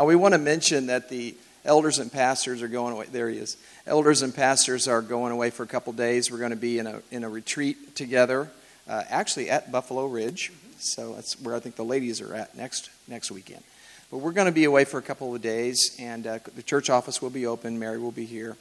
[0.00, 3.04] Now, we want to mention that the elders and pastors are going away.
[3.12, 3.58] There he is.
[3.86, 6.30] Elders and pastors are going away for a couple days.
[6.30, 8.50] We're going to be in a, in a retreat together,
[8.88, 10.52] uh, actually at Buffalo Ridge.
[10.78, 13.62] So that's where I think the ladies are at next, next weekend.
[14.10, 16.88] But we're going to be away for a couple of days, and uh, the church
[16.88, 17.78] office will be open.
[17.78, 18.56] Mary will be here.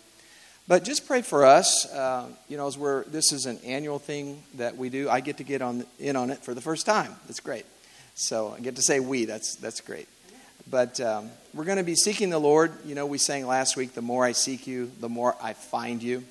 [0.68, 1.90] But just pray for us.
[1.90, 5.10] Uh, you know, as we're, this is an annual thing that we do.
[5.10, 7.16] I get to get on in on it for the first time.
[7.28, 7.66] That's great.
[8.16, 9.24] So I get to say we.
[9.24, 10.10] That's that's great.
[10.70, 12.72] But um, we're going to be seeking the Lord.
[12.86, 16.04] You know, we sang last week, "The more I seek you, the more I find
[16.04, 16.24] you."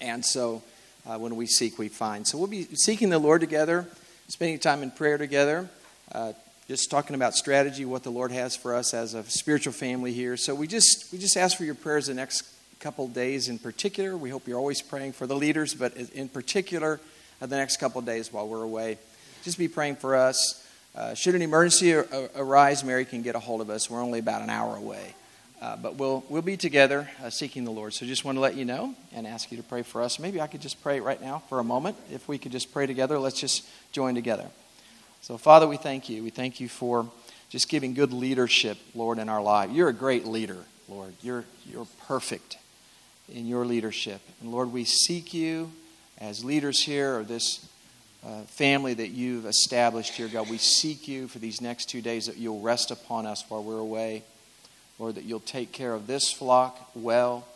[0.00, 0.62] And so,
[1.06, 2.26] uh, when we seek, we find.
[2.26, 3.86] So we'll be seeking the Lord together,
[4.28, 5.68] spending time in prayer together.
[6.10, 6.32] Uh,
[6.66, 10.36] just talking about strategy, what the Lord has for us as a spiritual family here.
[10.36, 12.42] So we just we just ask for your prayers the next
[12.80, 14.16] couple days in particular.
[14.16, 17.00] We hope you're always praying for the leaders, but in particular,
[17.40, 18.98] uh, the next couple days while we're away,
[19.44, 20.63] just be praying for us.
[20.94, 23.90] Uh, should an emergency arise, Mary can get a hold of us.
[23.90, 25.14] We're only about an hour away.
[25.60, 27.94] Uh, but we'll, we'll be together uh, seeking the Lord.
[27.94, 30.18] So just want to let you know and ask you to pray for us.
[30.18, 31.96] Maybe I could just pray right now for a moment.
[32.12, 34.46] If we could just pray together, let's just join together.
[35.22, 36.22] So, Father, we thank you.
[36.22, 37.10] We thank you for
[37.48, 39.70] just giving good leadership, Lord, in our life.
[39.70, 41.14] You're a great leader, Lord.
[41.22, 42.58] You're, you're perfect
[43.32, 44.20] in your leadership.
[44.40, 45.72] And Lord, we seek you
[46.18, 47.66] as leaders here of this
[48.26, 50.48] uh, family that you've established here, God.
[50.48, 53.78] We seek you for these next two days that you'll rest upon us while we're
[53.78, 54.22] away.
[54.98, 57.46] Lord, that you'll take care of this flock well.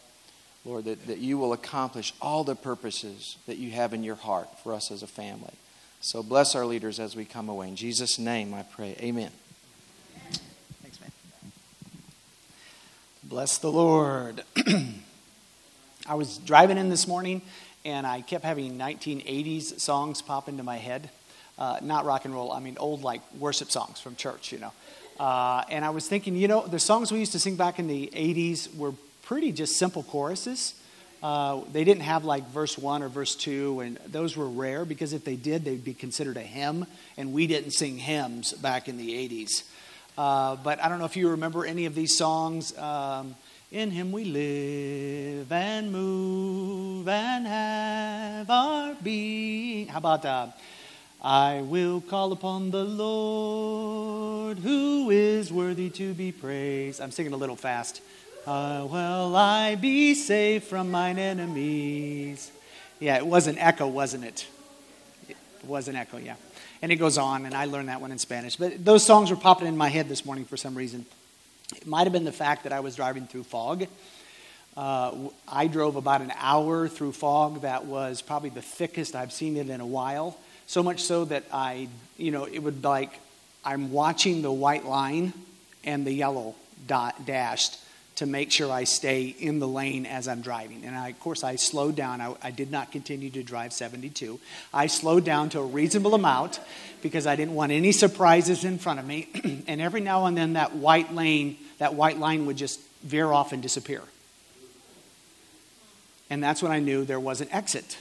[0.65, 4.49] Lord, that, that you will accomplish all the purposes that you have in your heart
[4.63, 5.55] for us as a family.
[6.01, 7.69] So bless our leaders as we come away.
[7.69, 8.97] In Jesus' name I pray.
[9.01, 9.31] Amen.
[10.83, 11.11] Thanks, man.
[13.25, 14.43] Bless the Lord.
[16.07, 17.43] I was driving in this morning
[17.89, 21.09] and I kept having 1980s songs pop into my head.
[21.59, 24.73] Uh, not rock and roll, I mean old like worship songs from church, you know.
[25.19, 27.89] Uh, and I was thinking, you know, the songs we used to sing back in
[27.89, 30.75] the 80s were pretty just simple choruses.
[31.23, 35.13] Uh, they didn't have like verse 1 or verse 2, and those were rare because
[35.15, 38.99] if they did, they'd be considered a hymn, and we didn't sing hymns back in
[38.99, 39.65] the 80s.
[40.17, 42.77] Uh, but I don't know if you remember any of these songs.
[42.79, 43.35] Um,
[43.71, 49.89] in him we live and move and have our being.
[49.89, 50.47] How about uh,
[51.23, 57.01] I will call upon the Lord who is worthy to be praised.
[57.01, 58.01] I'm singing a little fast.
[58.47, 62.51] How will I be safe from mine enemies?
[63.01, 64.47] Yeah, it was an echo, wasn't it?
[65.29, 66.37] It was an echo, yeah.
[66.81, 68.57] And it goes on, and I learned that one in Spanish.
[68.57, 71.05] But those songs were popping in my head this morning for some reason.
[71.77, 73.87] It might have been the fact that I was driving through fog.
[74.77, 79.57] Uh, I drove about an hour through fog that was probably the thickest I've seen
[79.57, 80.39] it in a while.
[80.67, 83.19] So much so that I, you know, it would like
[83.65, 85.33] I'm watching the white line
[85.85, 86.55] and the yellow
[86.87, 87.79] dot dashed
[88.19, 90.85] to make sure I stay in the lane as I'm driving.
[90.85, 92.21] And I, of course, I slowed down.
[92.21, 94.41] I, I, did not continue to drive 72.
[94.75, 96.59] I slowed down to a reasonable amount
[97.01, 99.29] because I didn't want any surprises in front of me.
[99.69, 103.53] and every now and then, that white lane, that white line would just veer off
[103.53, 104.03] and disappear.
[106.29, 107.99] And that's when I knew there was an exit.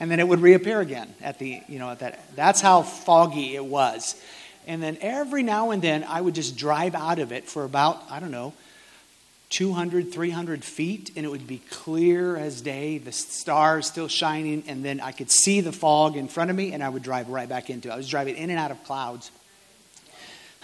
[0.00, 2.34] And then it would reappear again at the, you know, at that.
[2.36, 4.14] That's how foggy it was.
[4.68, 8.04] And then every now and then, I would just drive out of it for about,
[8.10, 8.52] I don't know,
[9.48, 14.84] 200, 300 feet, and it would be clear as day, the stars still shining, and
[14.84, 17.48] then I could see the fog in front of me, and I would drive right
[17.48, 17.92] back into it.
[17.92, 19.30] I was driving in and out of clouds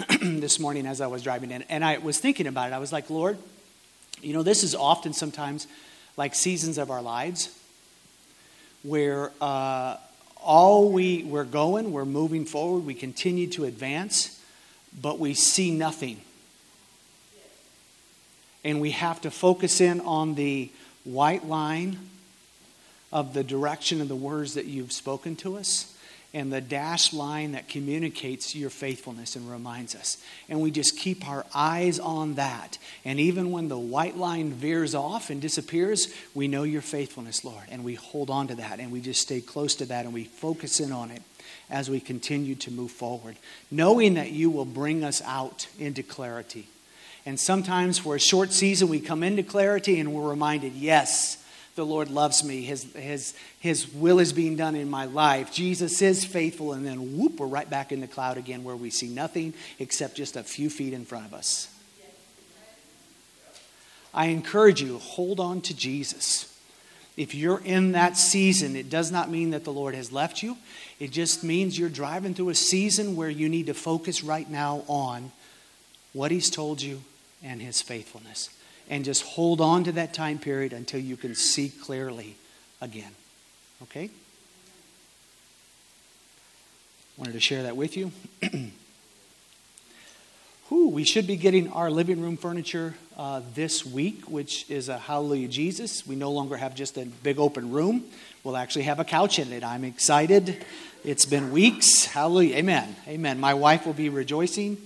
[0.21, 2.75] this morning as I was driving in, and I was thinking about it.
[2.75, 3.39] I was like, Lord,
[4.21, 5.67] you know, this is often sometimes
[6.19, 7.59] like seasons of our lives
[8.83, 9.97] where uh,
[10.45, 14.41] all we, we're going, we're moving forward, we continue to advance,
[15.01, 16.21] but we see nothing.
[18.63, 20.71] And we have to focus in on the
[21.05, 21.99] white line
[23.13, 25.94] of the direction of the words that you've spoken to us
[26.35, 30.19] and the dashed line that communicates your faithfulness and reminds us.
[30.49, 32.77] And we just keep our eyes on that.
[33.05, 37.63] And even when the white line veers off and disappears, we know your faithfulness, Lord.
[37.71, 40.25] And we hold on to that and we just stay close to that and we
[40.25, 41.23] focus in on it
[41.71, 43.37] as we continue to move forward,
[43.71, 46.67] knowing that you will bring us out into clarity.
[47.25, 51.44] And sometimes for a short season, we come into clarity and we're reminded, yes
[51.75, 52.63] the Lord loves me.
[52.63, 55.53] His, his, his will is being done in my life.
[55.53, 56.73] Jesus is faithful.
[56.73, 60.17] And then, whoop, we're right back in the cloud again where we see nothing except
[60.17, 61.69] just a few feet in front of us.
[64.13, 66.51] I encourage you, hold on to Jesus.
[67.17, 70.57] If you're in that season, it does not mean that the Lord has left you.
[71.01, 74.85] It just means you're driving through a season where you need to focus right now
[74.87, 75.33] on
[76.13, 77.03] what He's told you
[77.43, 78.51] and His faithfulness.
[78.89, 82.37] And just hold on to that time period until you can see clearly
[82.81, 83.13] again.
[83.85, 84.11] Okay?
[87.17, 88.13] Wanted to share that with you.
[90.69, 94.99] Whew, we should be getting our living room furniture uh, this week, which is a
[94.99, 96.07] Hallelujah Jesus.
[96.07, 98.05] We no longer have just a big open room.
[98.43, 99.63] We'll actually have a couch in it.
[99.63, 100.65] I'm excited.
[101.05, 102.07] It's been weeks.
[102.07, 102.57] Hallelujah.
[102.57, 102.97] Amen.
[103.07, 103.39] Amen.
[103.39, 104.79] My wife will be rejoicing.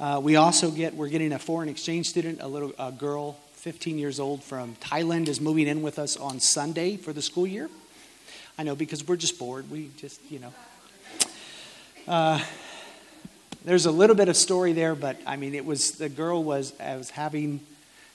[0.00, 3.98] Uh, we also get, we're getting a foreign exchange student, a little a girl, 15
[3.98, 7.68] years old from Thailand, is moving in with us on Sunday for the school year.
[8.56, 9.68] I know because we're just bored.
[9.68, 10.52] We just, you know.
[12.06, 12.40] Uh,
[13.64, 16.72] there's a little bit of story there, but I mean, it was the girl was
[16.78, 17.58] was having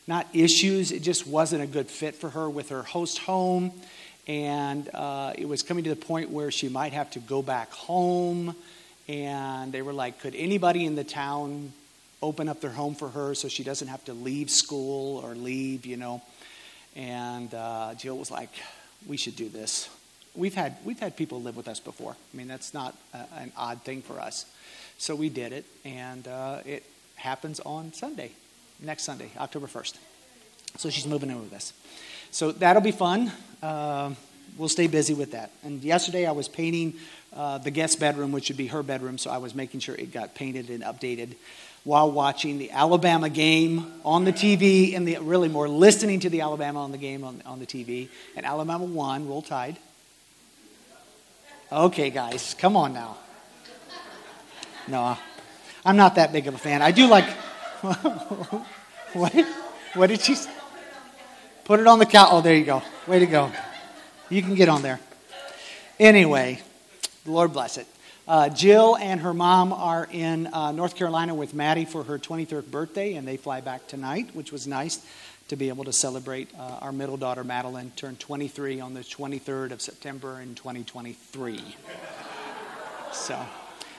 [0.07, 0.93] not issues.
[0.93, 3.73] It just wasn't a good fit for her with her host home,
[4.25, 7.71] and uh, it was coming to the point where she might have to go back
[7.71, 8.55] home.
[9.07, 11.73] And they were like, could anybody in the town
[12.21, 15.85] open up their home for her so she doesn't have to leave school or leave,
[15.85, 16.21] you know?
[16.95, 18.51] And uh, Jill was like,
[19.07, 19.89] we should do this.
[20.35, 22.13] We've had we've had people live with us before.
[22.13, 24.45] I mean, that's not a, an odd thing for us.
[24.97, 26.83] So we did it, and uh, it
[27.15, 28.31] happens on Sunday,
[28.79, 29.97] next Sunday, October 1st.
[30.77, 31.73] So she's moving in with us.
[32.31, 33.31] So that'll be fun.
[33.61, 34.13] Uh,
[34.57, 35.51] we'll stay busy with that.
[35.63, 36.95] And yesterday I was painting
[37.35, 40.11] uh, the guest bedroom, which would be her bedroom, so I was making sure it
[40.11, 41.35] got painted and updated
[41.83, 46.41] while watching the Alabama game on the TV, and the, really more listening to the
[46.41, 48.07] Alabama on the game on, on the TV.
[48.35, 49.77] And Alabama won, roll tide.
[51.71, 53.17] Okay, guys, come on now.
[54.87, 55.17] No,
[55.85, 56.81] I'm not that big of a fan.
[56.81, 57.25] I do like.
[59.13, 59.33] what?
[59.93, 60.51] What did she say?
[61.65, 62.29] Put it on the couch.
[62.31, 62.81] Oh, there you go.
[63.07, 63.51] Way to go.
[64.29, 64.99] You can get on there.
[65.99, 66.61] Anyway,
[67.25, 67.87] the Lord bless it.
[68.27, 72.71] Uh, Jill and her mom are in uh, North Carolina with Maddie for her 23rd
[72.71, 75.05] birthday, and they fly back tonight, which was nice
[75.49, 76.49] to be able to celebrate.
[76.57, 81.75] Uh, our middle daughter, Madeline, turned 23 on the 23rd of September in 2023.
[83.11, 83.45] So.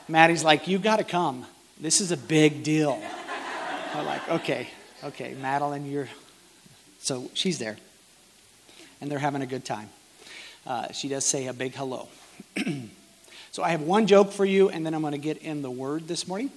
[0.08, 1.46] Maddie's like, You got to come.
[1.80, 3.00] This is a big deal.
[3.94, 4.68] I'm like, Okay,
[5.02, 6.08] okay, Madeline, you're.
[6.98, 7.76] So she's there.
[9.00, 9.90] And they're having a good time.
[10.66, 12.08] Uh, she does say a big hello.
[13.54, 15.70] so I have one joke for you, and then I'm going to get in the
[15.70, 16.50] word this morning.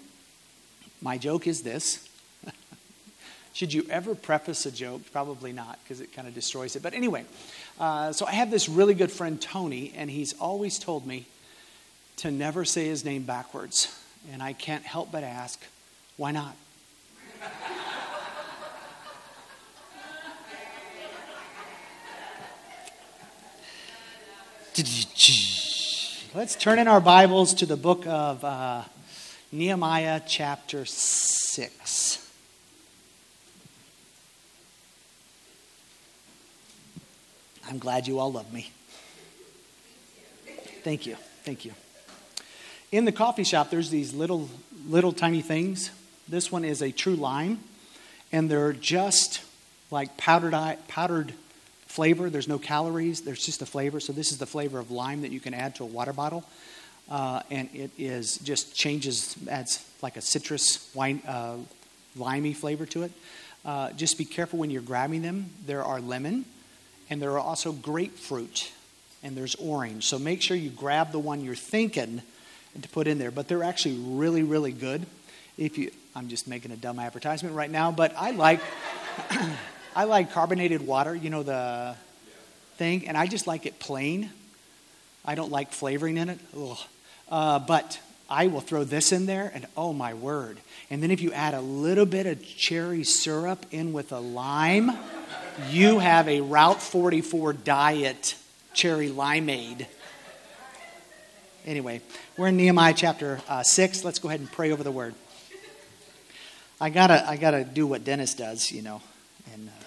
[0.99, 2.09] My joke is this.
[3.53, 5.03] Should you ever preface a joke?
[5.11, 6.81] Probably not, because it kind of destroys it.
[6.81, 7.25] But anyway,
[7.79, 11.27] uh, so I have this really good friend, Tony, and he's always told me
[12.15, 13.95] to never say his name backwards.
[14.33, 15.63] And I can't help but ask,
[16.15, 16.55] why not?
[26.35, 28.83] Let's turn in our Bibles to the book of uh,
[29.53, 32.31] Nehemiah, chapter 6.
[37.69, 38.71] I'm glad you all love me.
[40.83, 41.15] Thank you.
[41.43, 41.71] Thank you.
[42.91, 44.49] In the coffee shop, there's these little,
[44.85, 45.91] little tiny things.
[46.27, 47.59] This one is a true lime,
[48.33, 49.41] and they're just
[49.91, 50.53] like powdered,
[50.89, 51.33] powdered
[51.97, 52.29] flavor.
[52.29, 53.99] There's no calories, there's just a flavor.
[53.99, 56.43] So, this is the flavor of lime that you can add to a water bottle.
[57.09, 61.55] Uh, and it is just changes, adds like a citrus, wine, uh,
[62.15, 63.11] limey flavor to it.
[63.65, 65.49] Uh, just be careful when you're grabbing them.
[65.65, 66.45] There are lemon,
[67.09, 68.71] and there are also grapefruit,
[69.23, 70.05] and there's orange.
[70.05, 72.21] So, make sure you grab the one you're thinking
[72.79, 75.07] to put in there, but they're actually really, really good.
[75.57, 78.61] If you, I'm just making a dumb advertisement right now, but I like,
[79.97, 81.15] I like carbonated water.
[81.15, 81.95] You know the
[82.75, 84.29] thing, and I just like it plain.
[85.25, 86.39] I don't like flavoring in it.
[87.31, 87.99] Uh, but
[88.29, 90.59] I will throw this in there, and oh my word!
[90.91, 94.91] And then if you add a little bit of cherry syrup in with a lime,
[95.71, 98.35] you have a Route 44 diet
[98.75, 99.87] cherry limeade.
[101.65, 102.01] Anyway,
[102.37, 104.03] we're in Nehemiah chapter uh, 6.
[104.03, 105.15] Let's go ahead and pray over the word.
[106.79, 109.01] I gotta, I gotta do what Dennis does, you know.
[109.53, 109.86] And uh,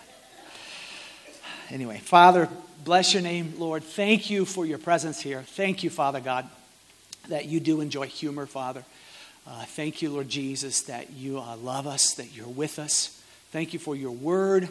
[1.70, 2.48] anyway, Father,
[2.84, 3.82] bless your name, Lord.
[3.82, 5.42] Thank you for your presence here.
[5.42, 6.48] Thank you, Father God,
[7.28, 8.84] that you do enjoy humor, Father.
[9.46, 13.22] Uh, thank you, Lord Jesus, that you uh, love us, that you're with us.
[13.52, 14.68] Thank you for your word.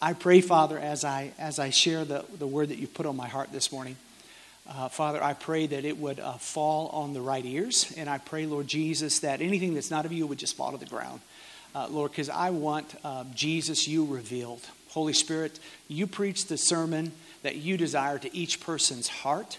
[0.00, 3.16] I pray, Father, as I as I share the, the word that you put on
[3.16, 3.96] my heart this morning.
[4.68, 7.94] Uh, Father, I pray that it would uh, fall on the right ears.
[7.96, 10.78] And I pray, Lord Jesus, that anything that's not of you would just fall to
[10.78, 11.20] the ground.
[11.74, 14.66] Uh, Lord, because I want uh, Jesus, you revealed.
[14.96, 17.12] Holy Spirit, you preach the sermon.
[17.42, 19.58] that you desire to each person's heart.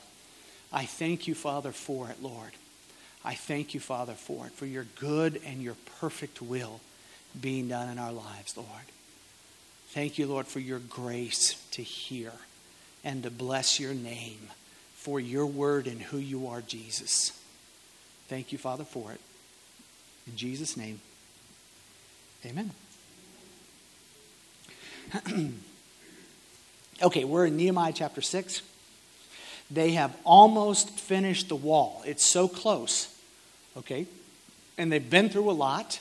[0.73, 2.51] I thank you, Father, for it, Lord.
[3.23, 6.81] I thank you, Father, for it, for your good and your perfect will
[7.39, 8.67] being done in our lives, Lord.
[9.89, 12.33] Thank you, Lord, for your grace to hear
[13.05, 14.49] and to bless your name
[14.95, 17.31] for your word and who you are, Jesus.
[18.27, 19.21] Thank you, Father, for it.
[20.25, 20.99] In Jesus' name,
[22.45, 22.71] amen.
[27.01, 28.61] okay, we're in Nehemiah chapter 6.
[29.69, 32.01] They have almost finished the wall.
[32.05, 33.13] It's so close,
[33.77, 34.07] okay?
[34.77, 35.99] And they've been through a lot.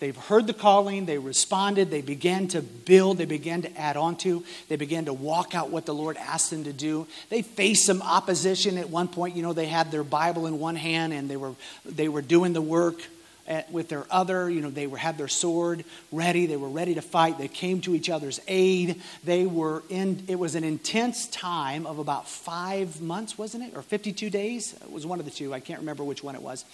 [0.00, 4.16] They've heard the calling, they responded, they began to build, they began to add on
[4.16, 7.06] to, they began to walk out what the Lord asked them to do.
[7.30, 9.36] They faced some opposition at one point.
[9.36, 11.54] You know, they had their Bible in one hand and they were,
[11.86, 13.00] they were doing the work
[13.46, 14.48] at, with their other.
[14.48, 17.38] You know, they were, had their sword ready, they were ready to fight.
[17.38, 19.00] They came to each other's aid.
[19.24, 23.76] They were in, it was an intense time of about five months, wasn't it?
[23.76, 24.74] Or 52 days?
[24.74, 25.52] It was one of the two.
[25.52, 26.64] I can't remember which one it was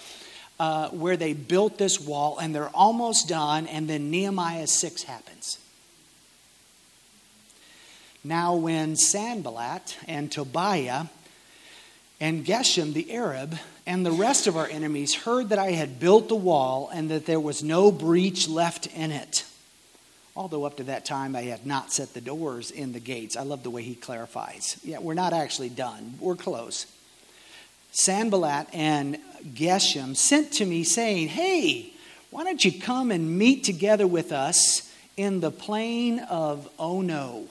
[0.61, 5.59] uh, where they built this wall and they're almost done, and then Nehemiah 6 happens.
[8.23, 11.07] Now, when Sanballat and Tobiah
[12.21, 16.29] and Geshem the Arab and the rest of our enemies heard that I had built
[16.29, 19.45] the wall and that there was no breach left in it,
[20.37, 23.37] although up to that time I had not set the doors in the gates.
[23.37, 24.79] I love the way he clarifies.
[24.85, 26.87] Yeah, we're not actually done, we're close.
[27.93, 29.19] Sanballat and
[29.53, 31.93] Geshem sent to me saying, Hey,
[32.31, 37.49] why don't you come and meet together with us in the plain of Ono?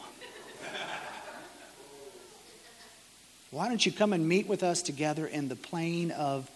[3.51, 6.49] Why don't you come and meet with us together in the plain of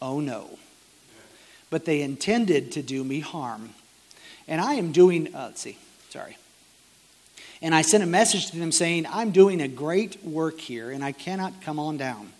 [0.00, 0.58] oh no?
[1.70, 3.70] But they intended to do me harm.
[4.46, 5.78] And I am doing, uh, let's see,
[6.10, 6.36] sorry.
[7.60, 11.04] And I sent a message to them saying, I'm doing a great work here and
[11.04, 12.32] I cannot come on down.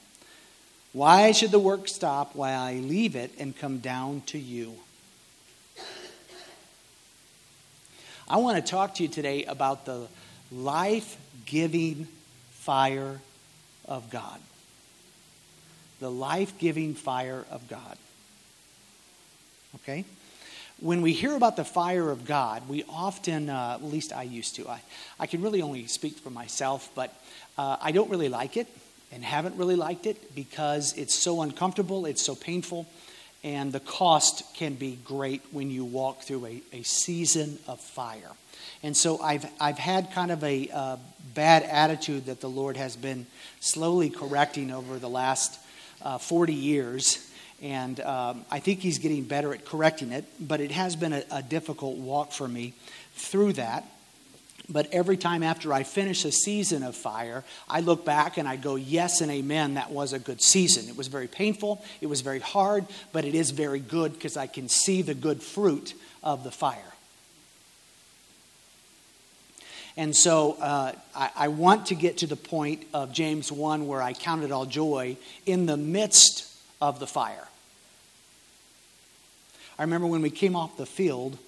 [0.93, 4.75] Why should the work stop while I leave it and come down to you?
[8.29, 10.07] I want to talk to you today about the
[10.51, 12.07] life giving
[12.51, 13.21] fire
[13.87, 14.41] of God.
[16.01, 17.97] The life giving fire of God.
[19.77, 20.05] Okay?
[20.81, 24.57] When we hear about the fire of God, we often, uh, at least I used
[24.57, 24.83] to, I,
[25.21, 27.15] I can really only speak for myself, but
[27.57, 28.67] uh, I don't really like it
[29.13, 32.89] and haven't really liked it because it's so uncomfortable, it's so painful,
[33.45, 38.31] and the cost can be great when you walk through a, a season of fire.
[38.83, 40.97] And so I've, I've had kind of a uh,
[41.35, 43.27] bad attitude that the Lord has been
[43.61, 45.59] slowly correcting over the last
[46.03, 47.29] uh, 40 years.
[47.61, 51.23] And um, I think He's getting better at correcting it, but it has been a,
[51.31, 52.75] a difficult walk for me
[53.15, 53.85] through that.
[54.69, 58.57] But every time after I finish a season of fire, I look back and I
[58.57, 60.89] go, Yes and amen, that was a good season.
[60.89, 64.47] It was very painful, it was very hard, but it is very good because I
[64.47, 66.93] can see the good fruit of the fire.
[69.97, 74.01] And so uh, I, I want to get to the point of James 1 where
[74.01, 76.49] I count it all joy in the midst
[76.81, 77.47] of the fire.
[79.79, 81.39] I remember when we came off the field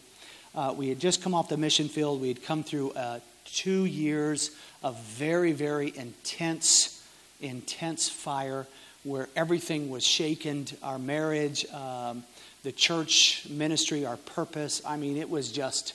[0.55, 2.21] uh, we had just come off the mission field.
[2.21, 4.51] We had come through uh, two years
[4.83, 7.03] of very, very intense,
[7.41, 8.67] intense fire
[9.03, 12.25] where everything was shaken our marriage, um,
[12.63, 14.81] the church ministry, our purpose.
[14.87, 15.95] I mean, it was just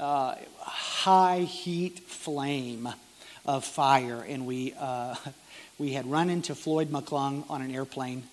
[0.00, 2.88] uh, high heat flame
[3.44, 4.24] of fire.
[4.26, 5.14] And we, uh,
[5.78, 8.24] we had run into Floyd McClung on an airplane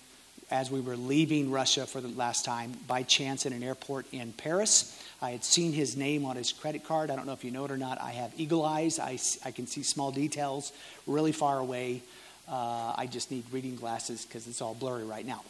[0.50, 4.32] as we were leaving Russia for the last time by chance in an airport in
[4.32, 4.99] Paris.
[5.22, 7.10] I had seen his name on his credit card.
[7.10, 8.00] I don't know if you know it or not.
[8.00, 8.98] I have eagle eyes.
[8.98, 10.72] I, I can see small details
[11.06, 12.02] really far away.
[12.48, 15.42] Uh, I just need reading glasses because it's all blurry right now.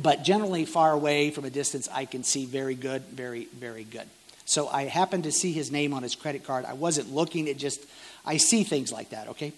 [0.00, 4.08] But generally, far away from a distance, I can see very good, very, very good.
[4.44, 6.64] So I happened to see his name on his credit card.
[6.64, 7.84] I wasn't looking, it just,
[8.24, 9.52] I see things like that, okay?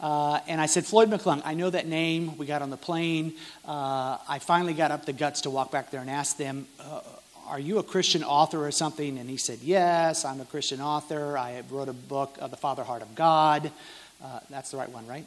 [0.00, 2.36] Uh, and I said, Floyd McClung, I know that name.
[2.36, 3.34] We got on the plane.
[3.64, 7.00] Uh, I finally got up the guts to walk back there and ask them, uh,
[7.46, 9.18] Are you a Christian author or something?
[9.18, 11.38] And he said, Yes, I'm a Christian author.
[11.38, 13.70] I wrote a book, of The Father Heart of God.
[14.22, 15.24] Uh, that's the right one, right?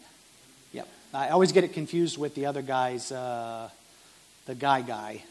[0.73, 0.87] Yep.
[1.13, 3.69] I always get it confused with the other guy's, uh,
[4.45, 5.23] the guy guy.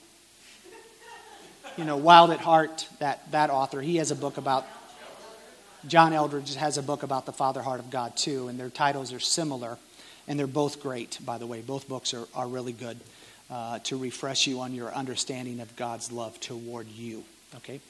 [1.76, 4.66] You know, Wild at Heart, that, that author, he has a book about
[5.86, 9.12] John Eldredge has a book about the Father Heart of God, too, and their titles
[9.12, 9.78] are similar,
[10.26, 11.60] and they're both great, by the way.
[11.60, 12.98] Both books are, are really good
[13.50, 17.24] uh, to refresh you on your understanding of God's love toward you,
[17.56, 17.80] okay?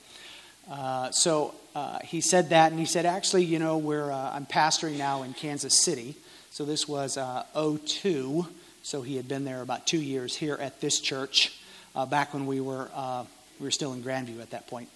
[0.71, 4.47] Uh, so uh, he said that, and he said, actually, you know, we're, uh, I'm
[4.47, 6.15] pastoring now in Kansas City.
[6.51, 8.47] So this was uh, 02.
[8.83, 11.59] So he had been there about two years here at this church
[11.95, 13.25] uh, back when we were, uh,
[13.59, 14.89] we were still in Grandview at that point.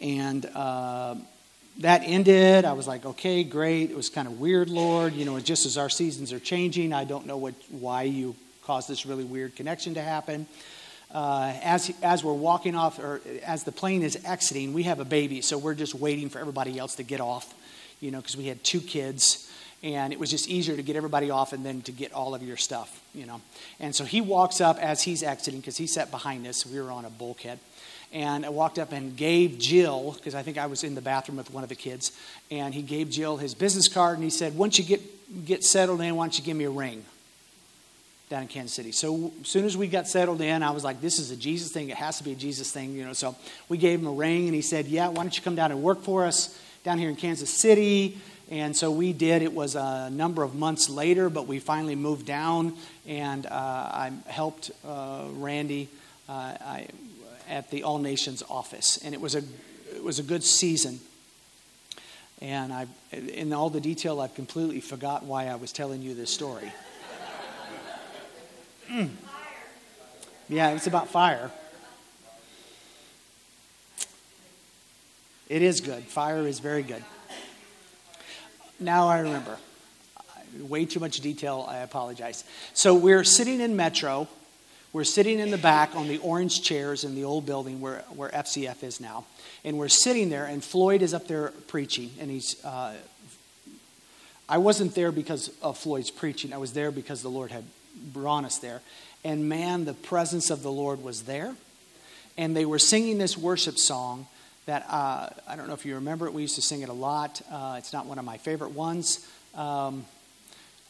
[0.00, 0.42] And
[1.78, 2.64] that ended.
[2.64, 3.90] I was like, okay, great.
[3.90, 5.14] It was kind of weird, Lord.
[5.14, 8.88] You know, just as our seasons are changing, I don't know what, why you caused
[8.88, 10.46] this really weird connection to happen
[11.12, 15.04] uh, as, as we're walking off, or as the plane is exiting, we have a
[15.04, 17.52] baby, so we're just waiting for everybody else to get off,
[18.00, 19.50] you know, because we had two kids,
[19.82, 22.42] and it was just easier to get everybody off and then to get all of
[22.42, 23.40] your stuff, you know.
[23.80, 26.64] And so he walks up as he's exiting, because he sat behind us.
[26.64, 27.58] We were on a bulkhead.
[28.12, 31.38] And I walked up and gave Jill, because I think I was in the bathroom
[31.38, 32.12] with one of the kids,
[32.50, 36.00] and he gave Jill his business card, and he said, Once you get, get settled
[36.00, 37.04] in, why don't you give me a ring?
[38.30, 38.92] Down in Kansas City.
[38.92, 41.72] So as soon as we got settled in, I was like, this is a Jesus
[41.72, 41.90] thing.
[41.90, 43.12] It has to be a Jesus thing, you know.
[43.12, 43.34] So
[43.68, 45.82] we gave him a ring, and he said, yeah, why don't you come down and
[45.82, 48.18] work for us down here in Kansas City?
[48.48, 49.42] And so we did.
[49.42, 54.12] It was a number of months later, but we finally moved down, and uh, I
[54.26, 55.88] helped uh, Randy
[56.28, 56.86] uh, I,
[57.48, 59.42] at the All Nations office, and it was a
[59.92, 61.00] it was a good season.
[62.40, 66.30] And I, in all the detail, I've completely forgot why I was telling you this
[66.30, 66.72] story.
[68.90, 69.10] Mm.
[70.48, 71.50] Yeah, it's about fire.
[75.48, 76.02] It is good.
[76.04, 77.04] Fire is very good.
[78.80, 79.58] Now I remember.
[80.58, 81.66] Way too much detail.
[81.68, 82.42] I apologize.
[82.74, 84.26] So we're sitting in Metro.
[84.92, 88.30] We're sitting in the back on the orange chairs in the old building where, where
[88.30, 89.24] FCF is now.
[89.64, 92.10] And we're sitting there, and Floyd is up there preaching.
[92.18, 92.64] And he's.
[92.64, 92.94] Uh,
[94.48, 96.52] I wasn't there because of Floyd's preaching.
[96.52, 97.62] I was there because the Lord had
[97.94, 98.80] brought us there.
[99.24, 101.54] And man, the presence of the Lord was there.
[102.36, 104.26] And they were singing this worship song
[104.66, 106.32] that uh, I don't know if you remember it.
[106.32, 107.42] We used to sing it a lot.
[107.50, 109.26] Uh, it's not one of my favorite ones.
[109.54, 110.04] Um,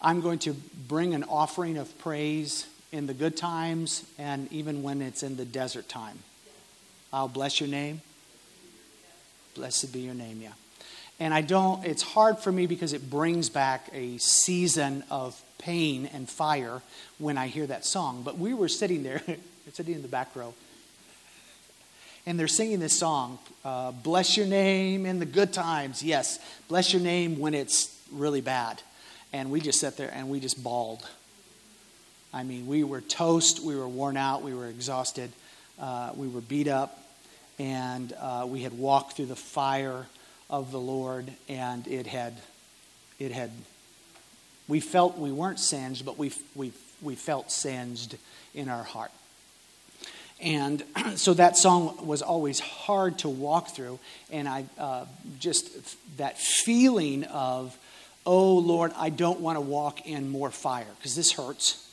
[0.03, 0.55] I'm going to
[0.89, 5.45] bring an offering of praise in the good times and even when it's in the
[5.45, 6.19] desert time.
[7.13, 8.01] I'll bless your name.
[9.55, 10.53] Blessed be your name, yeah.
[11.21, 16.09] And I don't, it's hard for me because it brings back a season of pain
[16.15, 16.81] and fire
[17.19, 18.23] when I hear that song.
[18.25, 19.23] But we were sitting there,
[19.73, 20.55] sitting in the back row,
[22.25, 26.03] and they're singing this song uh, Bless your name in the good times.
[26.03, 28.83] Yes, bless your name when it's really bad.
[29.33, 31.07] And we just sat there and we just bawled.
[32.33, 35.31] I mean, we were toast, we were worn out, we were exhausted,
[35.79, 36.99] uh, we were beat up,
[37.59, 40.07] and uh, we had walked through the fire
[40.51, 42.35] of the Lord, and it had,
[43.19, 43.53] it had,
[44.69, 48.17] we felt we weren't singed, but we, we, we felt singed
[48.53, 49.13] in our heart.
[50.43, 50.83] And
[51.17, 53.99] so that song was always hard to walk through,
[54.31, 55.05] and I uh,
[55.39, 57.77] just that feeling of,
[58.27, 61.89] oh Lord, I don't want to walk in more fire because this hurts,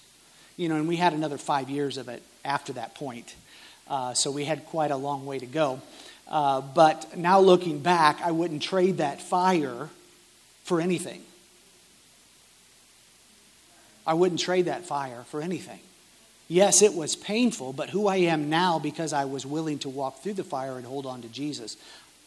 [0.56, 0.76] you know.
[0.76, 3.36] And we had another five years of it after that point,
[3.88, 5.82] uh, so we had quite a long way to go.
[6.30, 9.90] Uh, but now looking back, I wouldn't trade that fire
[10.63, 11.22] for anything.
[14.06, 15.80] I wouldn't trade that fire for anything.
[16.50, 20.22] Yes, it was painful, but who I am now because I was willing to walk
[20.22, 21.76] through the fire and hold on to Jesus,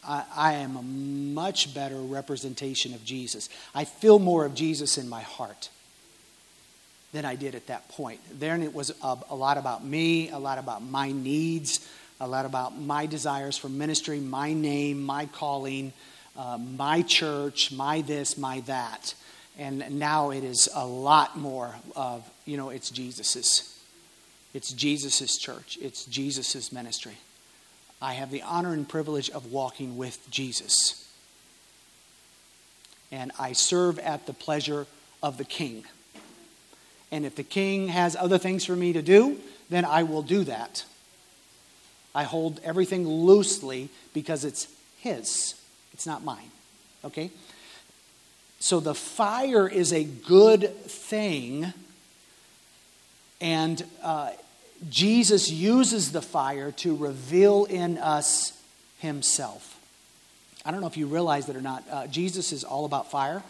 [0.06, 3.48] I, I am a much better representation of Jesus.
[3.74, 5.70] I feel more of Jesus in my heart
[7.12, 8.20] than I did at that point.
[8.38, 11.88] Then it was a, a lot about me, a lot about my needs,
[12.20, 15.92] a lot about my desires for ministry, my name, my calling,
[16.36, 19.14] uh, my church, my this, my that.
[19.58, 23.78] And now it is a lot more of, you know, it's Jesus's.
[24.52, 25.78] It's Jesus's church.
[25.80, 27.18] It's Jesus's ministry.
[28.02, 31.06] I have the honor and privilege of walking with Jesus.
[33.12, 34.86] And I serve at the pleasure
[35.22, 35.84] of the king.
[37.12, 40.44] And if the king has other things for me to do, then I will do
[40.44, 40.84] that.
[42.14, 44.66] I hold everything loosely because it's
[44.98, 45.54] His,
[45.92, 46.50] it's not mine.
[47.04, 47.30] Okay?
[48.58, 51.72] So the fire is a good thing,
[53.40, 54.30] and uh,
[54.88, 58.60] Jesus uses the fire to reveal in us
[58.98, 59.78] Himself.
[60.64, 61.84] I don't know if you realize that or not.
[61.90, 63.42] Uh, Jesus is all about fire.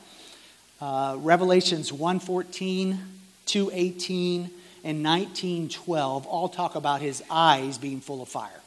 [0.80, 2.98] Uh, Revelations 1:14,
[3.46, 4.50] 2:18,
[4.84, 8.60] and 1912 all talk about his eyes being full of fire.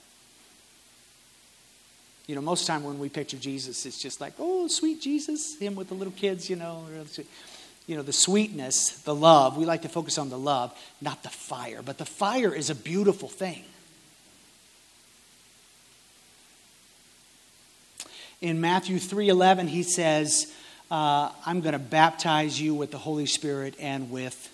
[2.27, 5.01] You know, most of the time when we picture Jesus, it's just like, oh, sweet
[5.01, 6.85] Jesus, him with the little kids, you know.
[7.85, 9.57] You know, the sweetness, the love.
[9.57, 11.81] We like to focus on the love, not the fire.
[11.81, 13.65] But the fire is a beautiful thing.
[18.39, 20.47] In Matthew 3:11, he says,
[20.91, 24.49] uh, "I'm going to baptize you with the Holy Spirit and with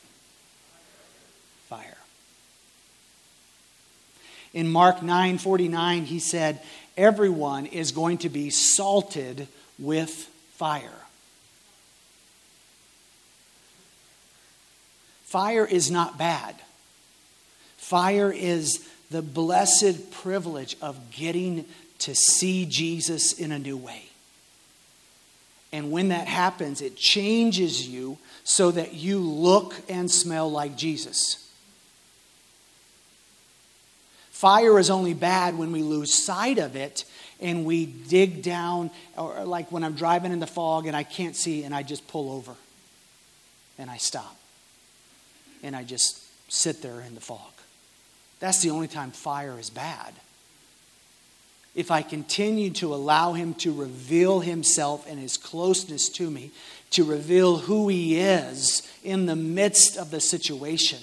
[1.67, 1.97] fire."
[4.59, 6.61] In Mark 9:49, he said,
[6.97, 11.05] "Everyone is going to be salted with fire."
[15.23, 16.57] Fire is not bad.
[17.77, 21.63] Fire is the blessed privilege of getting
[21.99, 24.09] to see Jesus in a new way.
[25.71, 31.48] And when that happens, it changes you so that you look and smell like Jesus.
[34.39, 37.03] Fire is only bad when we lose sight of it
[37.41, 41.35] and we dig down, or like when I'm driving in the fog and I can't
[41.35, 42.53] see and I just pull over
[43.77, 44.37] and I stop
[45.61, 47.51] and I just sit there in the fog.
[48.39, 50.13] That's the only time fire is bad.
[51.75, 56.51] If I continue to allow Him to reveal Himself and His closeness to me,
[56.91, 60.99] to reveal who He is in the midst of the situation,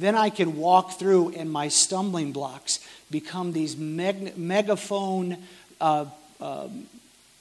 [0.00, 5.38] then I can walk through and my stumbling blocks become these meg- megaphone
[5.80, 6.06] uh,
[6.40, 6.86] um,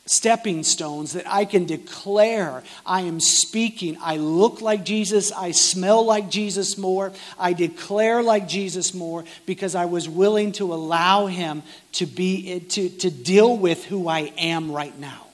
[0.06, 3.98] stepping stones that I can declare I am speaking.
[4.02, 5.32] I look like Jesus.
[5.32, 7.14] I smell like Jesus more.
[7.38, 11.62] I declare like Jesus more because I was willing to allow him
[11.94, 15.29] to be to, to deal with who I am right now.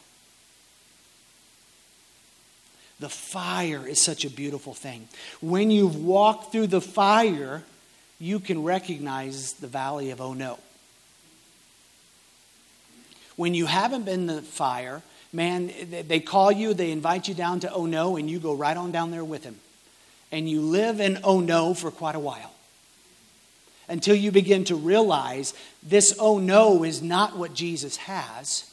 [2.99, 5.07] The fire is such a beautiful thing.
[5.41, 7.63] When you've walked through the fire,
[8.19, 10.59] you can recognize the valley of oh no.
[13.35, 15.01] When you haven't been in the fire,
[15.33, 15.71] man,
[16.07, 18.91] they call you, they invite you down to oh no, and you go right on
[18.91, 19.59] down there with them.
[20.31, 22.53] And you live in oh no for quite a while.
[23.89, 25.53] Until you begin to realize
[25.83, 28.71] this oh no is not what Jesus has,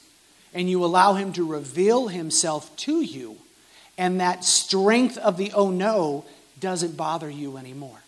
[0.55, 3.39] and you allow him to reveal himself to you,
[3.99, 6.25] and that strength of the oh no
[6.61, 8.03] doesn't bother you anymore.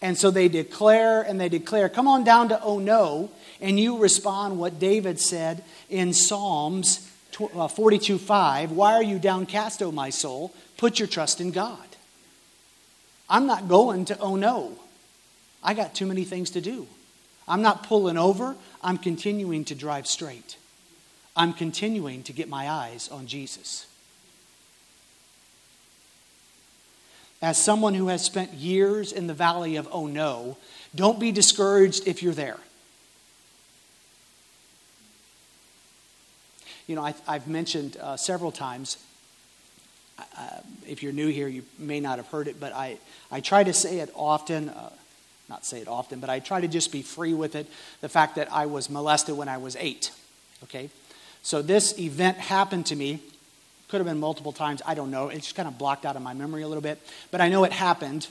[0.00, 3.30] And so they declare and they declare, come on down to oh no,
[3.60, 7.10] and you respond what David said in Psalms
[7.54, 10.52] uh, 42 5 Why are you downcast, O my soul?
[10.76, 11.78] Put your trust in God.
[13.28, 14.78] I'm not going to oh no.
[15.62, 16.86] I got too many things to do.
[17.48, 20.56] I'm not pulling over, I'm continuing to drive straight.
[21.34, 23.86] I'm continuing to get my eyes on Jesus.
[27.40, 30.56] As someone who has spent years in the valley of oh no,
[30.94, 32.58] don't be discouraged if you're there.
[36.86, 38.96] You know, I, have mentioned uh, several times,
[40.18, 40.24] uh,
[40.86, 42.98] if you're new here, you may not have heard it, but I,
[43.30, 44.70] I try to say it often.
[44.70, 44.90] Uh,
[45.48, 47.66] not say it often, but I try to just be free with it.
[48.00, 50.10] The fact that I was molested when I was eight.
[50.64, 50.90] Okay?
[51.42, 53.20] So this event happened to me.
[53.88, 54.82] Could have been multiple times.
[54.86, 55.28] I don't know.
[55.28, 57.00] It's just kind of blocked out of my memory a little bit.
[57.30, 58.28] But I know it happened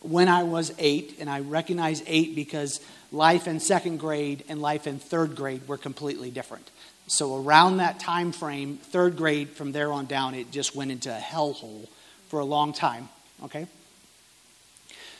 [0.00, 4.86] when I was eight, and I recognize eight because life in second grade and life
[4.86, 6.70] in third grade were completely different.
[7.08, 11.10] So around that time frame, third grade, from there on down, it just went into
[11.10, 11.88] a hellhole
[12.28, 13.08] for a long time.
[13.44, 13.66] Okay?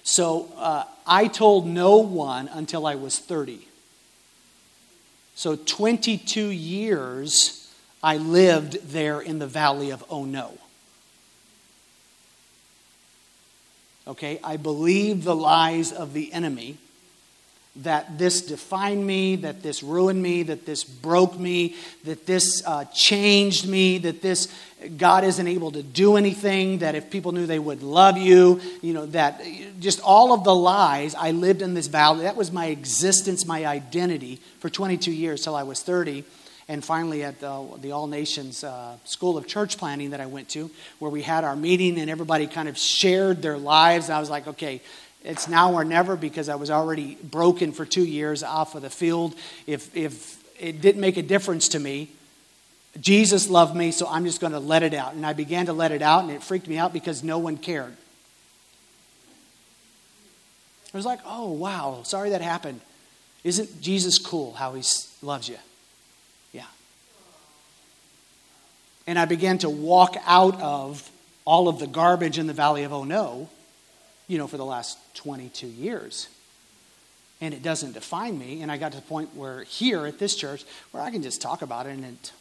[0.02, 3.66] So uh, I told no one until I was 30.
[5.34, 7.67] So 22 years
[8.02, 10.56] I lived there in the valley of oh no.
[14.06, 16.78] Okay, I believed the lies of the enemy
[17.82, 22.84] that this defined me, that this ruined me, that this broke me, that this uh,
[22.86, 24.48] changed me, that this
[24.96, 28.94] God isn't able to do anything, that if people knew they would love you, you
[28.94, 29.42] know, that
[29.78, 31.14] just all of the lies.
[31.14, 32.22] I lived in this valley.
[32.22, 36.24] That was my existence, my identity for 22 years till I was 30.
[36.68, 40.50] And finally, at the, the All Nations uh, School of Church Planting that I went
[40.50, 44.28] to, where we had our meeting and everybody kind of shared their lives, I was
[44.28, 44.82] like, okay,
[45.24, 48.90] it's now or never because I was already broken for two years off of the
[48.90, 49.34] field.
[49.66, 52.10] If, if it didn't make a difference to me,
[53.00, 55.14] Jesus loved me, so I'm just going to let it out.
[55.14, 57.56] And I began to let it out, and it freaked me out because no one
[57.56, 57.94] cared.
[60.92, 62.80] I was like, oh, wow, sorry that happened.
[63.44, 64.82] Isn't Jesus cool how he
[65.22, 65.58] loves you?
[66.52, 66.64] Yeah.
[69.08, 71.10] And I began to walk out of
[71.44, 73.48] all of the garbage in the valley of oh no
[74.28, 76.28] you know, for the last 22 years.
[77.40, 78.62] And it doesn't define me.
[78.62, 81.40] And I got to the point where here at this church, where I can just
[81.40, 82.32] talk about it and it,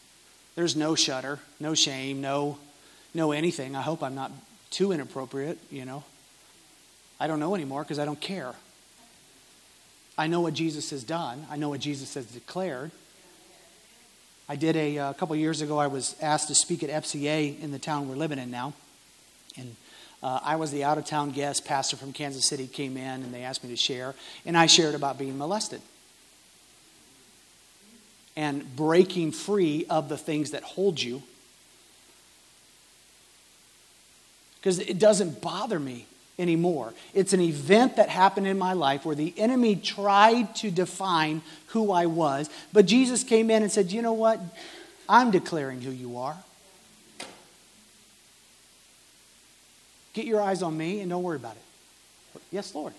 [0.56, 2.58] there's no shudder, no shame, no,
[3.14, 3.76] no anything.
[3.76, 4.32] I hope I'm not
[4.70, 6.04] too inappropriate, you know.
[7.20, 8.54] I don't know anymore because I don't care.
[10.18, 12.92] I know what Jesus has done, I know what Jesus has declared.
[14.50, 17.72] I did a, a couple years ago, I was asked to speak at FCA in
[17.72, 18.74] the town we're living in now.
[19.58, 19.76] And
[20.24, 21.66] uh, I was the out of town guest.
[21.66, 24.16] Pastor from Kansas City came in and they asked me to share.
[24.46, 25.82] And I shared about being molested
[28.38, 31.24] and breaking free of the things that hold you.
[34.60, 36.06] Because it doesn't bother me
[36.39, 36.93] anymore.
[37.13, 41.91] It's an event that happened in my life where the enemy tried to define who
[41.91, 44.39] I was, but Jesus came in and said, You know what?
[45.10, 46.38] I'm declaring who you are.
[50.13, 52.41] Get your eyes on me and don't worry about it.
[52.52, 52.93] Yes, Lord.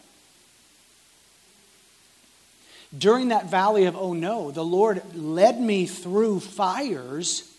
[2.97, 7.53] During that valley of oh no, the Lord led me through fires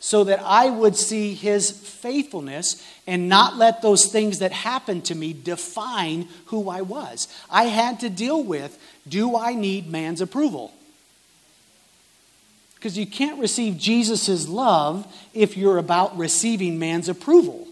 [0.00, 5.14] so that I would see his faithfulness and not let those things that happened to
[5.14, 7.28] me define who I was.
[7.50, 10.72] I had to deal with do I need man's approval?
[12.74, 17.68] Because you can't receive Jesus' love if you're about receiving man's approval.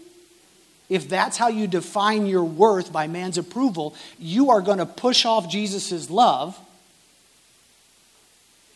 [0.87, 5.25] If that's how you define your worth by man's approval, you are going to push
[5.25, 6.59] off Jesus' love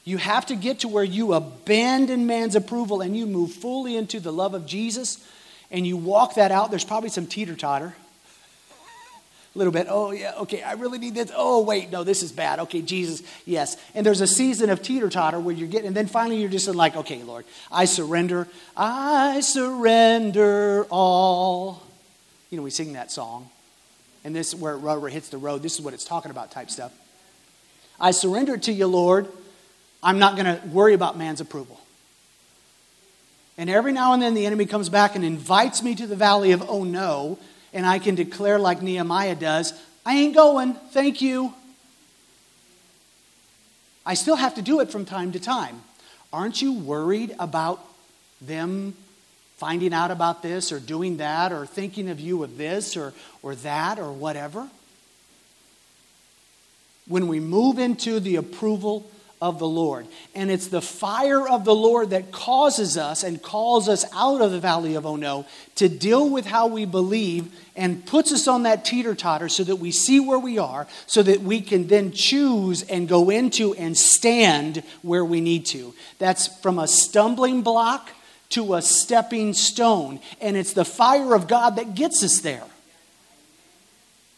[0.03, 4.19] you have to get to where you abandon man's approval and you move fully into
[4.19, 5.25] the love of Jesus
[5.71, 6.69] and you walk that out.
[6.69, 7.95] There's probably some teeter totter.
[9.55, 9.85] A little bit.
[9.87, 11.31] Oh, yeah, okay, I really need this.
[11.35, 12.59] Oh, wait, no, this is bad.
[12.61, 13.77] Okay, Jesus, yes.
[13.93, 16.67] And there's a season of teeter totter where you're getting, and then finally you're just
[16.67, 18.47] like, okay, Lord, I surrender.
[18.75, 21.83] I surrender all.
[22.49, 23.49] You know, we sing that song.
[24.23, 26.91] And this, where rubber hits the road, this is what it's talking about type stuff.
[27.99, 29.27] I surrender to you, Lord.
[30.03, 31.79] I'm not going to worry about man's approval.
[33.57, 36.51] And every now and then the enemy comes back and invites me to the valley
[36.51, 37.39] of oh no,
[37.73, 39.73] and I can declare like Nehemiah does,
[40.05, 41.53] I ain't going, thank you.
[44.05, 45.81] I still have to do it from time to time.
[46.33, 47.79] Aren't you worried about
[48.41, 48.95] them
[49.57, 53.55] finding out about this or doing that or thinking of you with this or, or
[53.55, 54.67] that or whatever?
[57.07, 59.09] When we move into the approval
[59.43, 60.07] of the Lord.
[60.33, 64.51] And it's the fire of the Lord that causes us and calls us out of
[64.51, 68.85] the valley of Ono to deal with how we believe and puts us on that
[68.85, 72.83] teeter totter so that we see where we are, so that we can then choose
[72.83, 75.93] and go into and stand where we need to.
[76.19, 78.11] That's from a stumbling block
[78.51, 80.21] to a stepping stone.
[80.39, 82.63] And it's the fire of God that gets us there.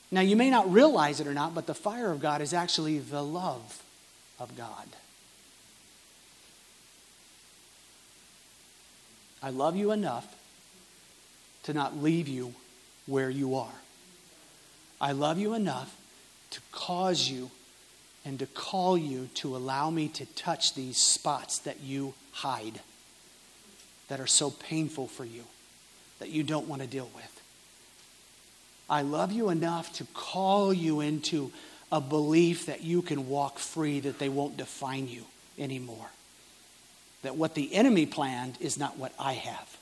[0.09, 2.97] Now, you may not realize it or not, but the fire of God is actually
[2.97, 3.84] the love
[4.39, 4.87] of God.
[9.41, 10.35] I love you enough
[11.63, 12.53] to not leave you
[13.05, 13.73] where you are.
[14.99, 15.95] I love you enough
[16.51, 17.51] to cause you
[18.23, 22.79] and to call you to allow me to touch these spots that you hide,
[24.07, 25.43] that are so painful for you,
[26.19, 27.41] that you don't want to deal with.
[28.89, 31.51] I love you enough to call you into
[31.91, 35.23] a belief that you can walk free, that they won't define you
[35.57, 36.09] anymore.
[37.21, 39.77] That what the enemy planned is not what I have.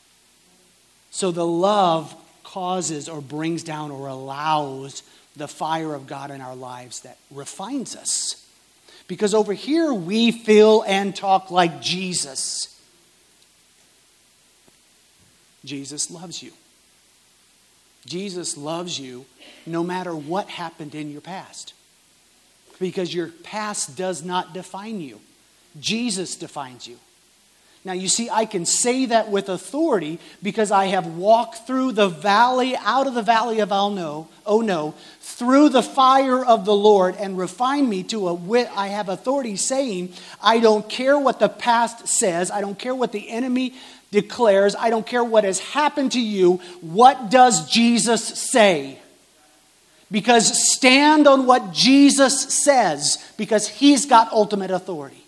[1.12, 5.04] So the love causes or brings down or allows
[5.36, 8.46] the fire of God in our lives that refines us.
[9.08, 12.80] Because over here we feel and talk like Jesus.
[15.66, 16.52] Jesus loves you.
[18.06, 19.26] Jesus loves you
[19.66, 21.74] no matter what happened in your past
[22.80, 25.20] because your past does not define you.
[25.80, 26.98] Jesus defines you.
[27.86, 32.08] Now, you see, I can say that with authority because I have walked through the
[32.08, 37.16] valley, out of the valley of know, oh no, through the fire of the Lord
[37.18, 38.70] and refined me to a wit.
[38.74, 43.12] I have authority saying, I don't care what the past says, I don't care what
[43.12, 43.74] the enemy
[44.12, 46.62] declares, I don't care what has happened to you.
[46.80, 49.00] What does Jesus say?
[50.13, 55.26] Because stand on what Jesus says, because he's got ultimate authority.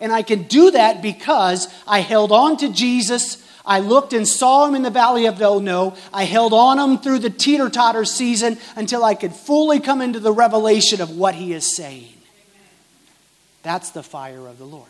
[0.00, 3.48] And I can do that because I held on to Jesus.
[3.64, 5.96] I looked and saw him in the valley of Oh No.
[6.12, 10.18] I held on him through the teeter totter season until I could fully come into
[10.18, 12.12] the revelation of what he is saying.
[13.62, 14.88] That's the fire of the Lord.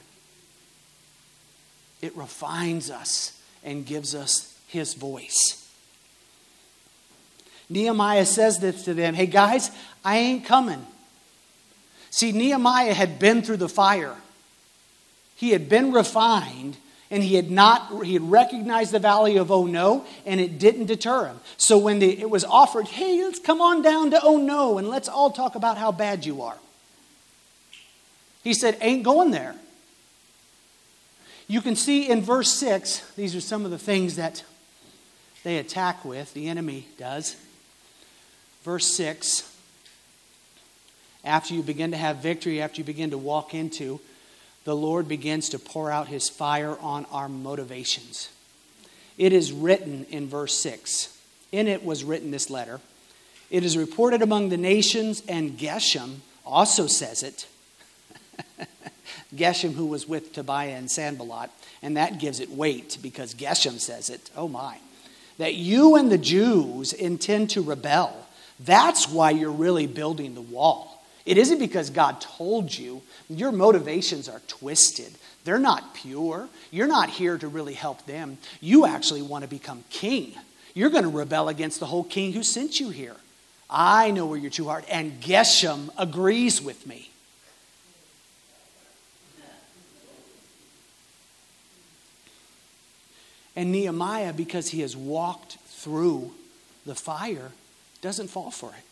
[2.00, 5.63] It refines us and gives us his voice.
[7.74, 9.70] Nehemiah says this to them Hey, guys,
[10.04, 10.86] I ain't coming.
[12.10, 14.16] See, Nehemiah had been through the fire,
[15.36, 16.78] he had been refined.
[17.10, 20.86] And he had not, he had recognized the valley of oh no, and it didn't
[20.86, 21.38] deter him.
[21.58, 24.88] So when the, it was offered, hey, let's come on down to oh no, and
[24.88, 26.56] let's all talk about how bad you are.
[28.42, 29.54] He said, ain't going there.
[31.46, 34.42] You can see in verse 6, these are some of the things that
[35.44, 37.36] they attack with, the enemy does.
[38.64, 39.54] Verse 6
[41.24, 43.98] after you begin to have victory, after you begin to walk into,
[44.64, 48.30] the Lord begins to pour out his fire on our motivations.
[49.16, 51.16] It is written in verse 6.
[51.50, 52.80] In it was written this letter.
[53.50, 57.46] It is reported among the nations, and Geshem also says it.
[59.34, 61.50] Geshem, who was with Tobiah and Sanballat,
[61.82, 64.30] and that gives it weight because Geshem says it.
[64.36, 64.78] Oh my.
[65.38, 68.23] That you and the Jews intend to rebel.
[68.60, 71.04] That's why you're really building the wall.
[71.26, 73.02] It isn't because God told you.
[73.28, 75.12] Your motivations are twisted.
[75.44, 76.48] They're not pure.
[76.70, 78.38] You're not here to really help them.
[78.60, 80.34] You actually want to become king.
[80.74, 83.16] You're going to rebel against the whole king who sent you here.
[83.70, 87.10] I know where your true heart, and Geshem agrees with me.
[93.56, 96.32] And Nehemiah, because he has walked through
[96.84, 97.52] the fire,
[98.04, 98.84] doesn't fall for it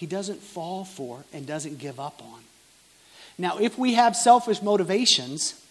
[0.00, 2.40] he doesn't fall for and doesn't give up on.
[3.36, 5.62] Now, if we have selfish motivations,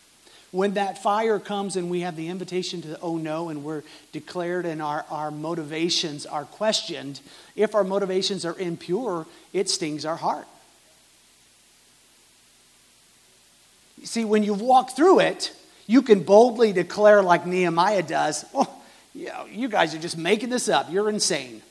[0.51, 4.67] when that fire comes and we have the invitation to oh no and we're declared
[4.67, 7.21] and our, our motivations are questioned,
[7.55, 10.47] if our motivations are impure, it stings our heart.
[13.99, 15.51] You See, when you walk through it,
[15.87, 18.71] you can boldly declare, like Nehemiah does, oh,
[19.15, 20.91] you guys are just making this up.
[20.91, 21.63] You're insane.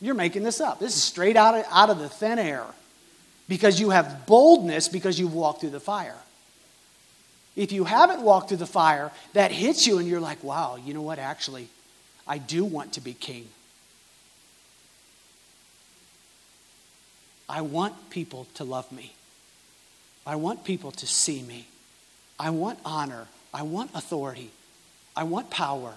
[0.00, 0.78] You're making this up.
[0.78, 2.64] This is straight out of, out of the thin air
[3.48, 6.16] because you have boldness because you've walked through the fire.
[7.54, 10.92] If you haven't walked through the fire, that hits you and you're like, wow, you
[10.92, 11.18] know what?
[11.18, 11.68] Actually,
[12.26, 13.48] I do want to be king.
[17.48, 19.14] I want people to love me.
[20.26, 21.68] I want people to see me.
[22.38, 23.28] I want honor.
[23.54, 24.50] I want authority.
[25.16, 25.94] I want power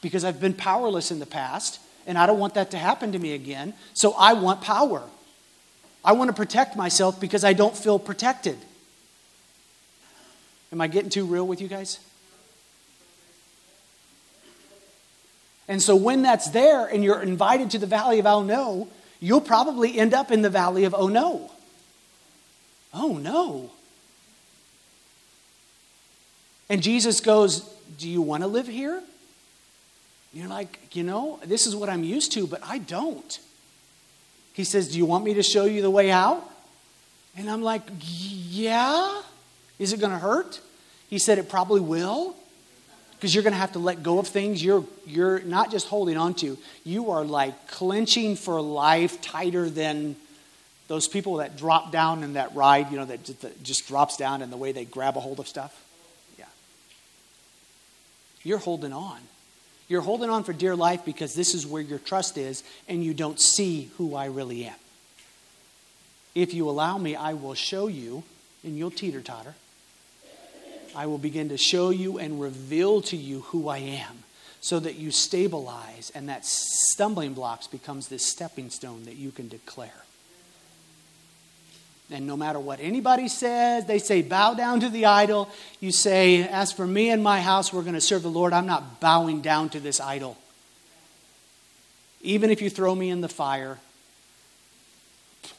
[0.00, 3.18] because I've been powerless in the past and I don't want that to happen to
[3.18, 3.74] me again.
[3.94, 5.02] So I want power.
[6.04, 8.58] I want to protect myself because I don't feel protected.
[10.72, 11.98] Am I getting too real with you guys?
[15.68, 18.88] And so when that's there and you're invited to the valley of Oh no,
[19.20, 21.50] you'll probably end up in the valley of Oh no.
[22.92, 23.70] Oh no.
[26.68, 27.60] And Jesus goes,
[27.98, 29.02] Do you want to live here?
[30.32, 33.38] You're like, you know, this is what I'm used to, but I don't.
[34.52, 36.48] He says, Do you want me to show you the way out?
[37.36, 39.22] And I'm like, Yeah.
[39.78, 40.60] Is it going to hurt?
[41.08, 42.36] He said, It probably will.
[43.16, 46.16] Because you're going to have to let go of things you're, you're not just holding
[46.16, 50.16] on to, you are like clenching for life tighter than
[50.88, 54.16] those people that drop down in that ride, you know, that just, that just drops
[54.16, 55.84] down and the way they grab a hold of stuff.
[56.38, 56.46] Yeah.
[58.42, 59.20] You're holding on.
[59.90, 63.12] You're holding on for dear life because this is where your trust is, and you
[63.12, 64.76] don't see who I really am.
[66.32, 68.22] If you allow me, I will show you,
[68.62, 69.56] and you'll teeter totter.
[70.94, 74.22] I will begin to show you and reveal to you who I am
[74.60, 79.48] so that you stabilize and that stumbling blocks becomes this stepping stone that you can
[79.48, 80.04] declare.
[82.12, 85.48] And no matter what anybody says, they say, bow down to the idol.
[85.78, 88.52] You say, as for me and my house, we're going to serve the Lord.
[88.52, 90.36] I'm not bowing down to this idol.
[92.22, 93.78] Even if you throw me in the fire,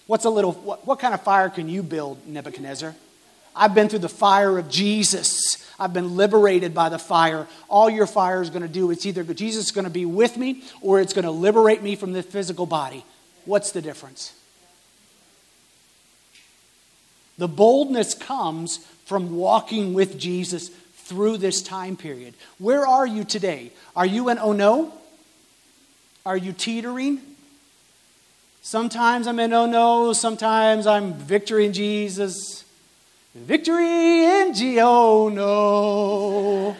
[0.08, 2.96] what's a little, what, what kind of fire can you build, Nebuchadnezzar?
[3.56, 5.58] I've been through the fire of Jesus.
[5.80, 7.48] I've been liberated by the fire.
[7.70, 10.36] All your fire is going to do, it's either Jesus is going to be with
[10.38, 13.06] me or it's going to liberate me from the physical body.
[13.46, 14.34] What's the difference?
[17.38, 22.34] The boldness comes from walking with Jesus through this time period.
[22.58, 23.72] Where are you today?
[23.96, 24.94] Are you in oh no?
[26.26, 27.20] Are you teetering?
[28.62, 32.64] Sometimes I'm in oh no, sometimes I'm victory in Jesus.
[33.34, 36.78] Victory in G oh no.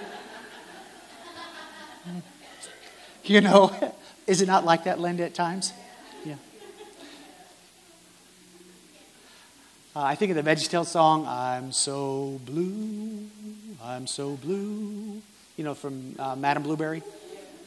[3.24, 3.94] you know,
[4.28, 5.74] is it not like that, Linda, at times?
[9.94, 13.28] Uh, I think of the VeggieTales song, I'm so blue,
[13.84, 15.22] I'm so blue.
[15.58, 17.04] You know, from uh, Madame Blueberry?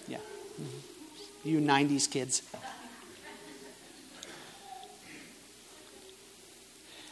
[0.09, 0.17] Yeah.
[0.17, 1.49] Mm-hmm.
[1.49, 2.41] You 90s kids.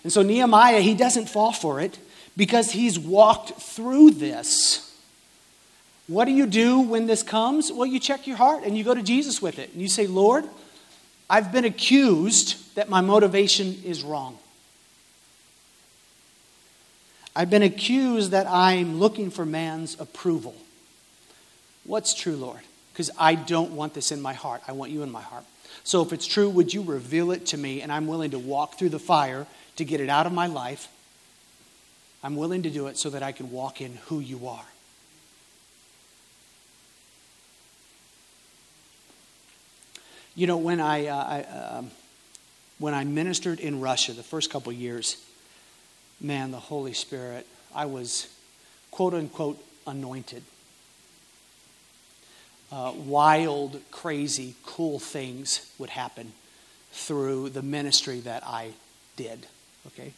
[0.02, 1.98] And so Nehemiah, he doesn't fall for it
[2.34, 4.98] because he's walked through this.
[6.06, 7.70] What do you do when this comes?
[7.70, 9.74] Well, you check your heart and you go to Jesus with it.
[9.74, 10.44] And you say, Lord,
[11.28, 14.38] I've been accused that my motivation is wrong.
[17.34, 20.54] I've been accused that I'm looking for man's approval.
[21.84, 22.60] What's true, Lord?
[22.92, 24.62] Because I don't want this in my heart.
[24.68, 25.44] I want you in my heart.
[25.84, 27.80] So if it's true, would you reveal it to me?
[27.80, 30.88] And I'm willing to walk through the fire to get it out of my life.
[32.22, 34.64] I'm willing to do it so that I can walk in who you are.
[40.34, 41.82] You know, when I, uh, I uh,
[42.78, 45.16] when I ministered in Russia the first couple years,
[46.22, 48.28] man, the Holy Spirit, I was
[48.90, 50.42] quote unquote anointed.
[52.70, 56.32] Uh, wild, crazy, cool things would happen
[56.92, 58.70] through the ministry that I
[59.16, 59.46] did.
[59.88, 60.12] Okay?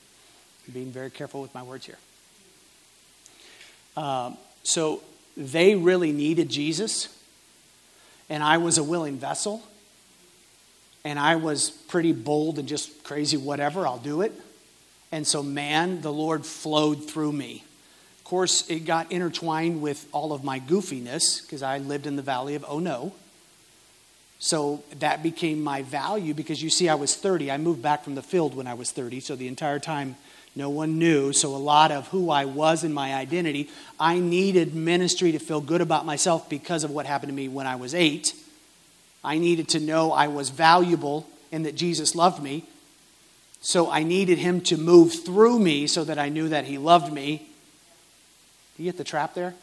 [0.66, 1.98] I'm being very careful with my words here.
[3.96, 5.02] Um, so
[5.36, 7.08] they really needed Jesus,
[8.28, 9.62] and I was a willing vessel,
[11.04, 14.32] and I was pretty bold and just crazy, whatever, I'll do it.
[15.14, 17.62] And so, man, the Lord flowed through me.
[18.18, 22.22] Of course, it got intertwined with all of my goofiness because I lived in the
[22.22, 23.14] valley of oh no.
[24.40, 27.48] So that became my value because you see, I was 30.
[27.52, 29.20] I moved back from the field when I was 30.
[29.20, 30.16] So the entire time,
[30.56, 31.32] no one knew.
[31.32, 35.60] So a lot of who I was and my identity, I needed ministry to feel
[35.60, 38.34] good about myself because of what happened to me when I was eight.
[39.22, 42.64] I needed to know I was valuable and that Jesus loved me.
[43.64, 47.10] So I needed him to move through me so that I knew that he loved
[47.10, 47.48] me.
[48.76, 49.54] Do you get the trap there?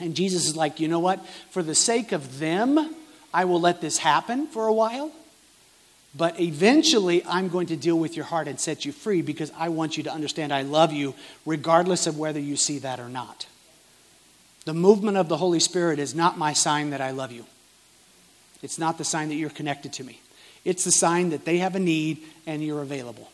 [0.00, 1.24] And Jesus is like, you know what?
[1.48, 2.94] For the sake of them,
[3.32, 5.10] I will let this happen for a while.
[6.14, 9.70] But eventually, I'm going to deal with your heart and set you free because I
[9.70, 11.14] want you to understand I love you
[11.46, 13.46] regardless of whether you see that or not.
[14.66, 17.46] The movement of the Holy Spirit is not my sign that I love you.
[18.62, 20.20] It's not the sign that you're connected to me.
[20.64, 23.30] It's the sign that they have a need and you're available.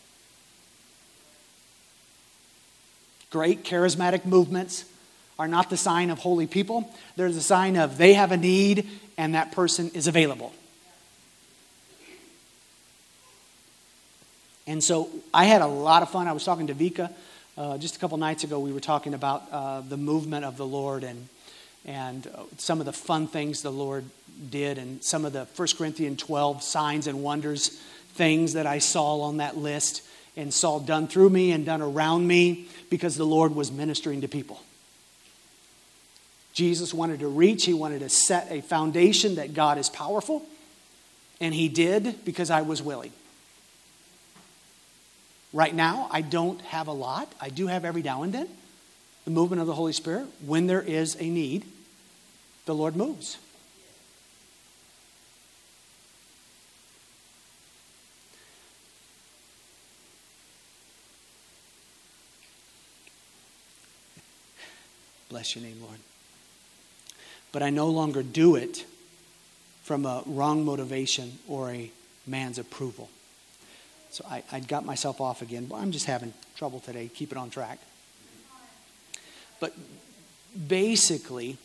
[3.31, 4.85] Great charismatic movements
[5.39, 6.93] are not the sign of holy people.
[7.17, 10.53] They're the sign of they have a need and that person is available.
[14.67, 16.29] And so I had a lot of fun.
[16.29, 17.13] I was talking to Vika
[17.57, 18.59] uh, just a couple nights ago.
[18.59, 21.29] We were talking about uh, the movement of the Lord and,
[21.85, 24.05] and uh, some of the fun things the Lord
[24.51, 27.69] did and some of the 1 Corinthians 12 signs and wonders
[28.15, 30.03] things that I saw on that list
[30.37, 34.29] and saw done through me and done around me because the Lord was ministering to
[34.29, 34.63] people.
[36.53, 40.45] Jesus wanted to reach, he wanted to set a foundation that God is powerful,
[41.41, 43.13] and he did because I was willing.
[45.53, 47.33] Right now, I don't have a lot.
[47.41, 48.49] I do have every now and then
[49.31, 50.27] the movement of the Holy Spirit.
[50.45, 51.65] When there is a need,
[52.67, 53.39] the Lord moves.
[65.29, 65.99] Bless your name, Lord.
[67.53, 68.85] But I no longer do it
[69.85, 71.91] from a wrong motivation or a
[72.27, 73.09] man's approval.
[74.11, 75.71] So I, I got myself off again.
[75.73, 77.09] I'm just having trouble today.
[77.15, 77.79] Keep it on track.
[79.61, 79.75] But
[80.69, 81.59] basically,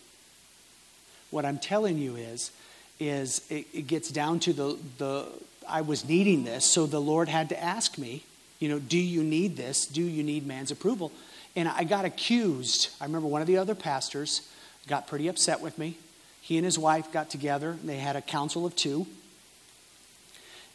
[1.32, 2.52] what I'm telling you is,
[3.00, 5.26] is it, it gets down to the, the
[5.68, 8.24] I was needing this, so the Lord had to ask me,
[8.60, 9.86] you know, do you need this?
[9.86, 11.12] Do you need man's approval?
[11.56, 12.90] And I got accused.
[13.02, 14.48] I remember one of the other pastors
[14.88, 15.98] got pretty upset with me.
[16.42, 19.08] He and his wife got together, and they had a council of two.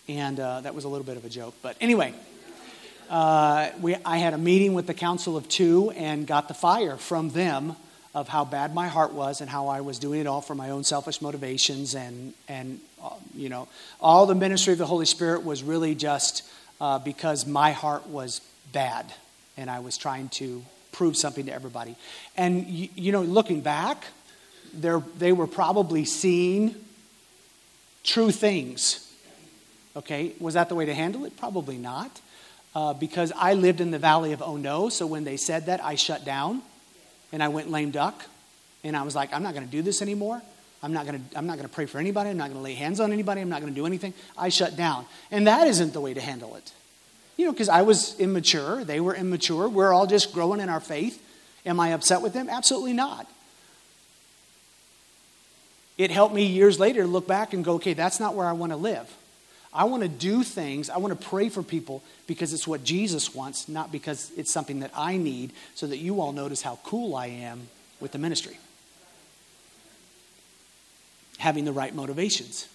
[0.09, 1.55] And uh, that was a little bit of a joke.
[1.63, 2.13] But anyway,
[3.11, 6.97] uh, we, I had a meeting with the council of two and got the fire
[6.97, 7.75] from them
[8.15, 10.71] of how bad my heart was and how I was doing it all for my
[10.71, 11.95] own selfish motivations.
[11.97, 13.69] And, and uh, you know,
[14.01, 16.49] all the ministry of the Holy Spirit was really just
[16.81, 18.41] uh, because my heart was
[18.73, 19.13] bad
[19.57, 21.97] and I was trying to prove something to everybody.
[22.37, 24.05] And, you, you know, looking back,
[24.73, 26.77] they were probably seeing
[28.05, 29.13] true things.
[29.97, 31.37] Okay, was that the way to handle it?
[31.37, 32.21] Probably not.
[32.75, 35.85] Uh, because I lived in the valley of oh no, so when they said that,
[35.85, 36.63] I shut down
[37.33, 38.25] and I went lame duck.
[38.83, 40.41] And I was like, I'm not going to do this anymore.
[40.83, 42.31] I'm not going to I'm not going to pray for anybody.
[42.31, 43.41] I'm not going to lay hands on anybody.
[43.41, 44.15] I'm not going to do anything.
[44.39, 45.05] I shut down.
[45.31, 46.73] And that isn't the way to handle it.
[47.37, 49.69] You know, because I was immature, they were immature.
[49.69, 51.23] We're all just growing in our faith.
[51.67, 52.49] Am I upset with them?
[52.49, 53.27] Absolutely not.
[55.99, 58.53] It helped me years later to look back and go, okay, that's not where I
[58.53, 59.15] want to live.
[59.73, 63.35] I want to do things, I want to pray for people because it's what Jesus
[63.35, 67.15] wants, not because it's something that I need, so that you all notice how cool
[67.15, 67.69] I am
[68.01, 68.59] with the ministry.
[71.39, 72.69] Having the right motivations.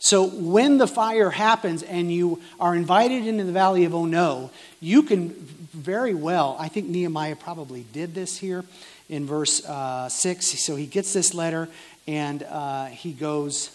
[0.00, 4.50] So when the fire happens and you are invited into the valley of Oh no,
[4.80, 5.30] you can
[5.72, 8.64] very well, I think Nehemiah probably did this here
[9.08, 10.46] in verse uh, 6.
[10.64, 11.68] So he gets this letter
[12.06, 13.70] and uh, he goes,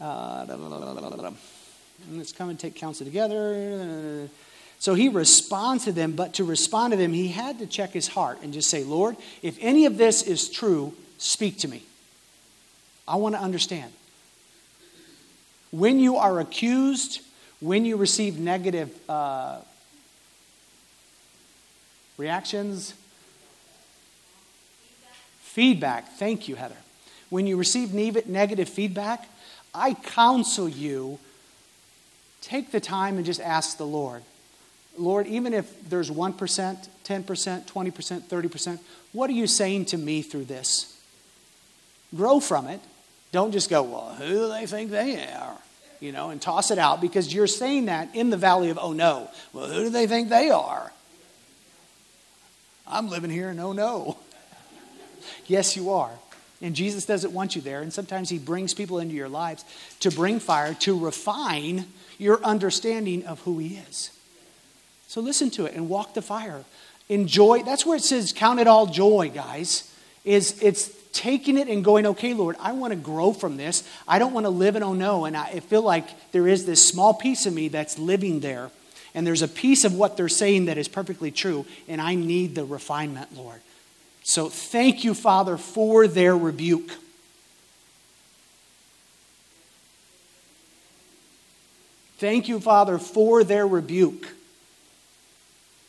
[0.00, 0.46] uh,
[2.12, 4.28] let's come and take counsel together.
[4.78, 8.08] So he responds to them, but to respond to them, he had to check his
[8.08, 11.82] heart and just say, Lord, if any of this is true, speak to me.
[13.06, 13.92] I want to understand.
[15.70, 17.20] When you are accused,
[17.60, 19.58] when you receive negative uh,
[22.16, 22.94] reactions,
[25.40, 26.12] feedback.
[26.12, 26.76] Thank you, Heather.
[27.28, 29.28] When you receive negative feedback,
[29.74, 31.18] I counsel you
[32.40, 34.22] take the time and just ask the Lord.
[34.98, 38.78] Lord, even if there's 1%, 10%, 20%, 30%,
[39.12, 41.00] what are you saying to me through this?
[42.14, 42.80] Grow from it.
[43.32, 45.56] Don't just go, well, who do they think they are?
[46.00, 48.92] You know, and toss it out because you're saying that in the valley of oh
[48.92, 49.30] no.
[49.52, 50.90] Well, who do they think they are?
[52.86, 54.18] I'm living here and oh no.
[55.46, 56.10] yes, you are.
[56.62, 57.80] And Jesus doesn't want you there.
[57.80, 59.64] And sometimes He brings people into your lives
[60.00, 61.86] to bring fire, to refine
[62.18, 64.10] your understanding of who He is.
[65.08, 66.64] So listen to it and walk the fire.
[67.08, 67.62] Enjoy.
[67.62, 69.86] That's where it says, count it all joy, guys.
[70.24, 73.82] Is it's taking it and going, okay, Lord, I want to grow from this.
[74.06, 75.24] I don't want to live in oh no.
[75.24, 78.70] And I feel like there is this small piece of me that's living there.
[79.14, 81.66] And there's a piece of what they're saying that is perfectly true.
[81.88, 83.60] And I need the refinement, Lord.
[84.22, 86.90] So thank you, Father, for their rebuke.
[92.18, 94.28] Thank you, Father, for their rebuke.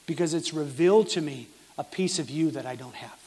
[0.07, 3.21] Because it's revealed to me a piece of you that I don't have.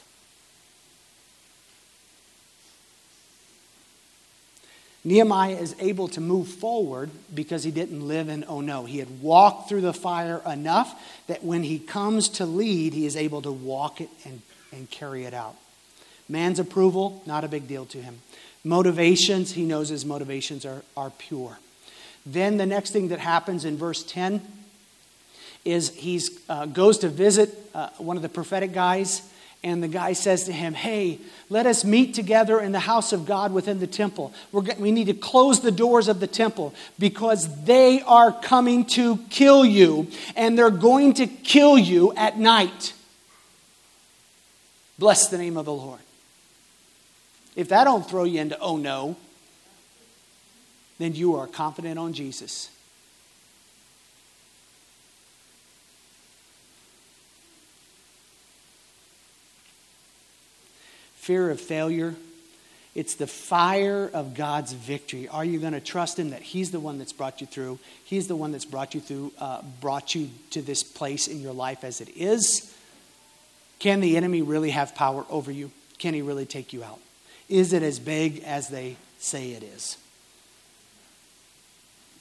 [5.04, 8.86] Nehemiah is able to move forward because he didn't live in oh no.
[8.86, 13.16] He had walked through the fire enough that when he comes to lead, he is
[13.16, 14.40] able to walk it and,
[14.74, 15.56] and carry it out.
[16.28, 18.20] Man's approval, not a big deal to him.
[18.64, 21.58] Motivations, he knows his motivations are, are pure.
[22.24, 24.40] Then the next thing that happens in verse 10
[25.64, 29.22] is he uh, goes to visit uh, one of the prophetic guys
[29.64, 31.18] and the guy says to him, Hey,
[31.48, 34.34] let us meet together in the house of God within the temple.
[34.52, 39.16] We're, we need to close the doors of the temple because they are coming to
[39.30, 42.92] kill you, and they're going to kill you at night.
[44.98, 46.00] Bless the name of the Lord.
[47.56, 49.16] If that don't throw you into, oh no,
[50.98, 52.70] then you are confident on Jesus.
[61.24, 62.14] fear of failure.
[62.94, 65.26] It's the fire of God's victory.
[65.26, 67.78] Are you going to trust Him that He's the one that's brought you through?
[68.04, 71.54] He's the one that's brought you through, uh, brought you to this place in your
[71.54, 72.73] life as it is.
[73.78, 75.70] Can the enemy really have power over you?
[75.98, 77.00] Can he really take you out?
[77.48, 79.98] Is it as big as they say it is?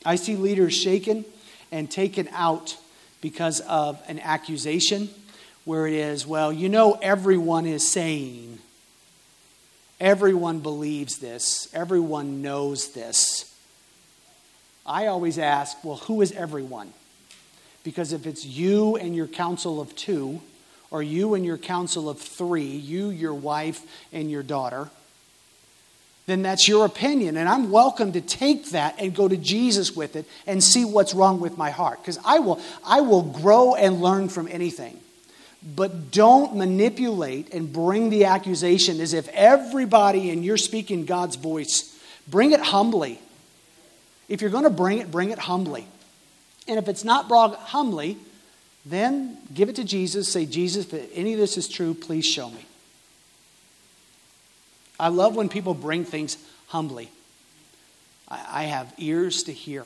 [0.05, 1.25] I see leaders shaken
[1.71, 2.77] and taken out
[3.21, 5.09] because of an accusation
[5.65, 8.59] where it is, well, you know, everyone is saying.
[9.99, 13.49] Everyone believes this, everyone knows this.
[14.85, 16.91] I always ask, well, who is everyone?
[17.85, 20.41] Because if it's you and your council of two,
[20.93, 23.81] or you and your council of three, you, your wife,
[24.13, 24.89] and your daughter,
[26.27, 27.35] then that's your opinion.
[27.35, 31.15] And I'm welcome to take that and go to Jesus with it and see what's
[31.15, 31.99] wrong with my heart.
[31.99, 34.99] Because I will, I will grow and learn from anything.
[35.75, 41.97] But don't manipulate and bring the accusation as if everybody and you're speaking God's voice.
[42.27, 43.19] Bring it humbly.
[44.29, 45.87] If you're going to bring it, bring it humbly.
[46.67, 48.17] And if it's not brought humbly,
[48.85, 50.31] then give it to Jesus.
[50.31, 52.65] Say, Jesus, if any of this is true, please show me.
[54.99, 57.09] I love when people bring things humbly.
[58.29, 59.85] I, have ears to hear.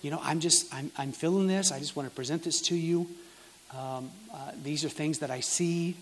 [0.00, 1.70] You know, I'm just, I'm, I'm feeling this.
[1.70, 3.06] I just want to present this to you.
[3.72, 5.96] Um, uh, these are things that I see.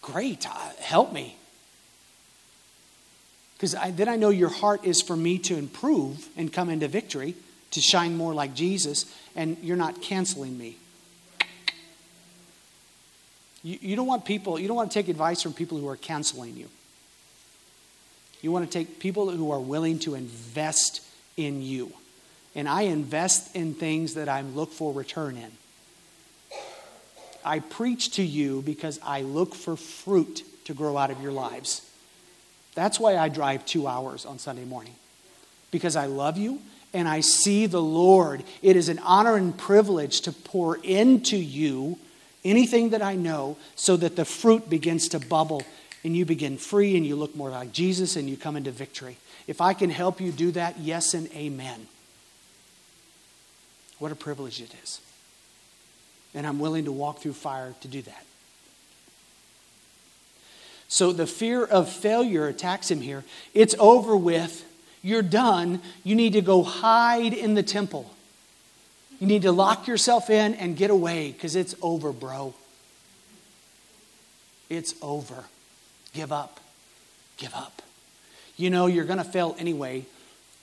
[0.00, 1.36] Great, uh, help me.
[3.54, 7.34] Because then I know your heart is for me to improve and come into victory,
[7.72, 9.06] to shine more like Jesus,
[9.36, 10.76] and you're not canceling me.
[13.62, 15.96] You, you don't want people, you don't want to take advice from people who are
[15.96, 16.68] canceling you.
[18.40, 21.00] You want to take people who are willing to invest
[21.36, 21.92] in you.
[22.54, 25.50] And I invest in things that I look for return in.
[27.44, 31.88] I preach to you because I look for fruit to grow out of your lives.
[32.74, 34.94] That's why I drive two hours on Sunday morning.
[35.72, 36.60] because I love you
[36.92, 38.42] and I see the Lord.
[38.62, 41.98] It is an honor and privilege to pour into you
[42.44, 45.62] anything that I know so that the fruit begins to bubble
[46.04, 49.16] and you begin free and you look more like Jesus and you come into victory.
[49.46, 51.86] If I can help you do that, yes and amen.
[53.98, 55.00] What a privilege it is.
[56.34, 58.24] And I'm willing to walk through fire to do that.
[60.88, 63.24] So the fear of failure attacks him here.
[63.54, 64.66] It's over with.
[65.02, 65.80] You're done.
[66.04, 68.10] You need to go hide in the temple.
[69.18, 72.54] You need to lock yourself in and get away because it's over, bro.
[74.68, 75.44] It's over.
[76.12, 76.60] Give up.
[77.36, 77.82] Give up.
[78.56, 80.04] You know you're going to fail anyway,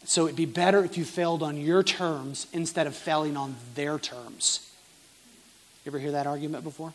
[0.06, 4.00] so it'd be better if you failed on your terms instead of failing on their
[4.00, 4.70] terms.
[5.84, 6.94] You ever hear that argument before?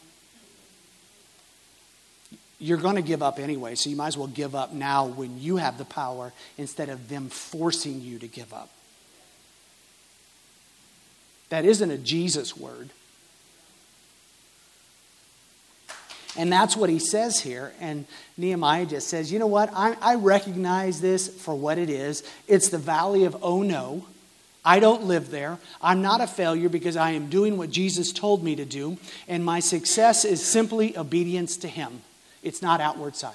[2.58, 5.40] You're going to give up anyway, so you might as well give up now when
[5.40, 8.70] you have the power instead of them forcing you to give up.
[11.48, 12.90] That isn't a Jesus word.
[16.36, 17.72] And that's what he says here.
[17.80, 19.70] And Nehemiah just says, you know what?
[19.72, 22.24] I, I, recognize this for what it is.
[22.48, 24.06] It's the valley of oh no.
[24.64, 25.58] I don't live there.
[25.82, 28.96] I'm not a failure because I am doing what Jesus told me to do.
[29.28, 32.00] And my success is simply obedience to him,
[32.44, 33.34] it's not outward sign.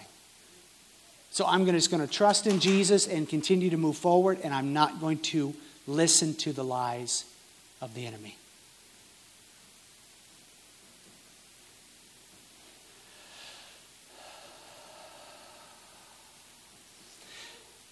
[1.32, 4.74] So I'm just going to trust in Jesus and continue to move forward, and I'm
[4.74, 5.54] not going to
[5.88, 7.26] listen to the lies
[7.82, 8.38] of the enemy.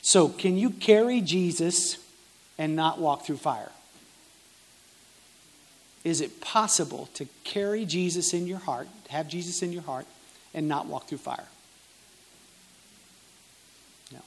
[0.02, 1.98] So, can you carry Jesus
[2.58, 3.72] and not walk through fire?
[6.06, 10.06] Is it possible to carry Jesus in your heart, have Jesus in your heart,
[10.54, 11.48] and not walk through fire?
[14.12, 14.20] No.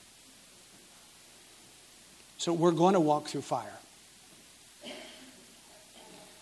[2.38, 3.78] So, we're going to walk through fire.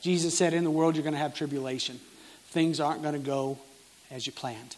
[0.00, 2.00] Jesus said, In the world, you're going to have tribulation.
[2.48, 3.58] Things aren't going to go
[4.10, 4.76] as you planned.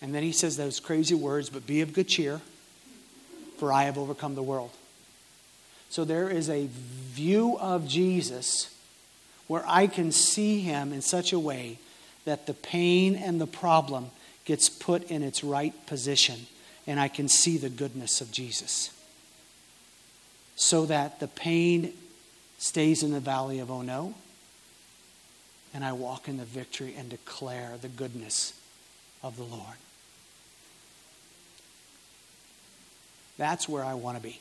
[0.00, 2.40] And then he says those crazy words, but be of good cheer
[3.58, 4.70] for I have overcome the world.
[5.90, 8.74] So there is a view of Jesus
[9.46, 11.78] where I can see him in such a way
[12.24, 14.10] that the pain and the problem
[14.44, 16.46] gets put in its right position
[16.88, 18.90] and I can see the goodness of Jesus.
[20.56, 21.92] So that the pain
[22.56, 24.14] stays in the valley of oh no,
[25.74, 28.58] and I walk in the victory and declare the goodness
[29.22, 29.76] of the Lord.
[33.36, 34.40] That's where I want to be.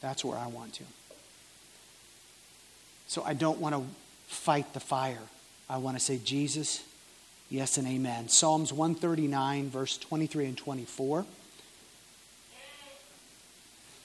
[0.00, 0.84] That's where I want to.
[3.08, 3.82] So I don't want to
[4.28, 5.18] fight the fire.
[5.70, 6.82] I want to say, Jesus,
[7.50, 8.28] yes and amen.
[8.28, 11.26] Psalms 139, verse 23 and 24.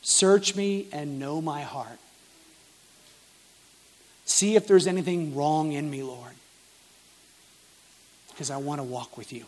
[0.02, 2.00] Search me and know my heart.
[4.26, 6.34] See if there's anything wrong in me, Lord.
[8.30, 9.46] Because I want to walk with you,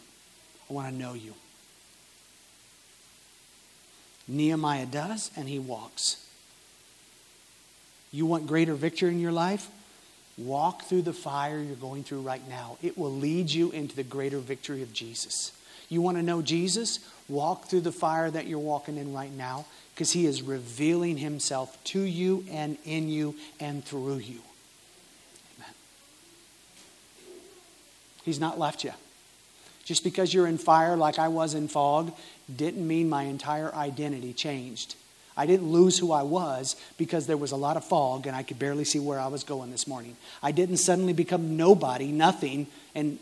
[0.70, 1.34] I want to know you.
[4.28, 6.26] Nehemiah does, and he walks.
[8.12, 9.68] You want greater victory in your life?
[10.38, 12.78] Walk through the fire you're going through right now.
[12.82, 15.52] It will lead you into the greater victory of Jesus.
[15.88, 17.00] You want to know Jesus?
[17.30, 21.82] Walk through the fire that you're walking in right now because he is revealing himself
[21.86, 24.42] to you and in you and through you.
[25.58, 25.74] Amen.
[28.24, 28.92] He's not left you.
[29.86, 32.12] Just because you're in fire like I was in fog
[32.54, 34.96] didn't mean my entire identity changed.
[35.38, 38.44] I didn't lose who I was because there was a lot of fog and I
[38.44, 40.16] could barely see where I was going this morning.
[40.42, 43.20] I didn't suddenly become nobody, nothing, and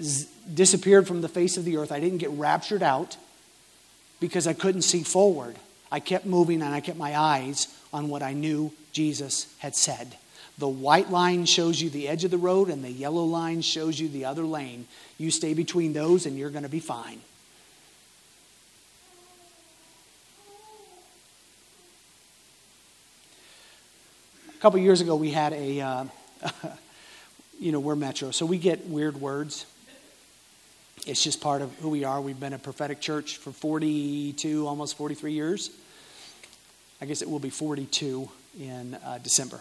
[0.00, 1.90] z- disappeared from the face of the earth.
[1.90, 3.16] I didn't get raptured out
[4.20, 5.56] because I couldn't see forward.
[5.90, 10.16] I kept moving and I kept my eyes on what I knew Jesus had said.
[10.58, 13.98] The white line shows you the edge of the road, and the yellow line shows
[13.98, 14.86] you the other lane.
[15.18, 17.20] You stay between those, and you're going to be fine.
[24.64, 26.04] Couple years ago, we had a, uh,
[27.60, 29.66] you know, we're Metro, so we get weird words.
[31.06, 32.18] It's just part of who we are.
[32.18, 35.68] We've been a prophetic church for 42, almost 43 years.
[37.02, 38.26] I guess it will be 42
[38.58, 39.60] in uh, December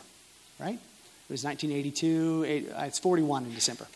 [0.57, 0.75] right?
[0.75, 2.45] It was 1982.
[2.47, 3.87] Eight, uh, it's 41 in December.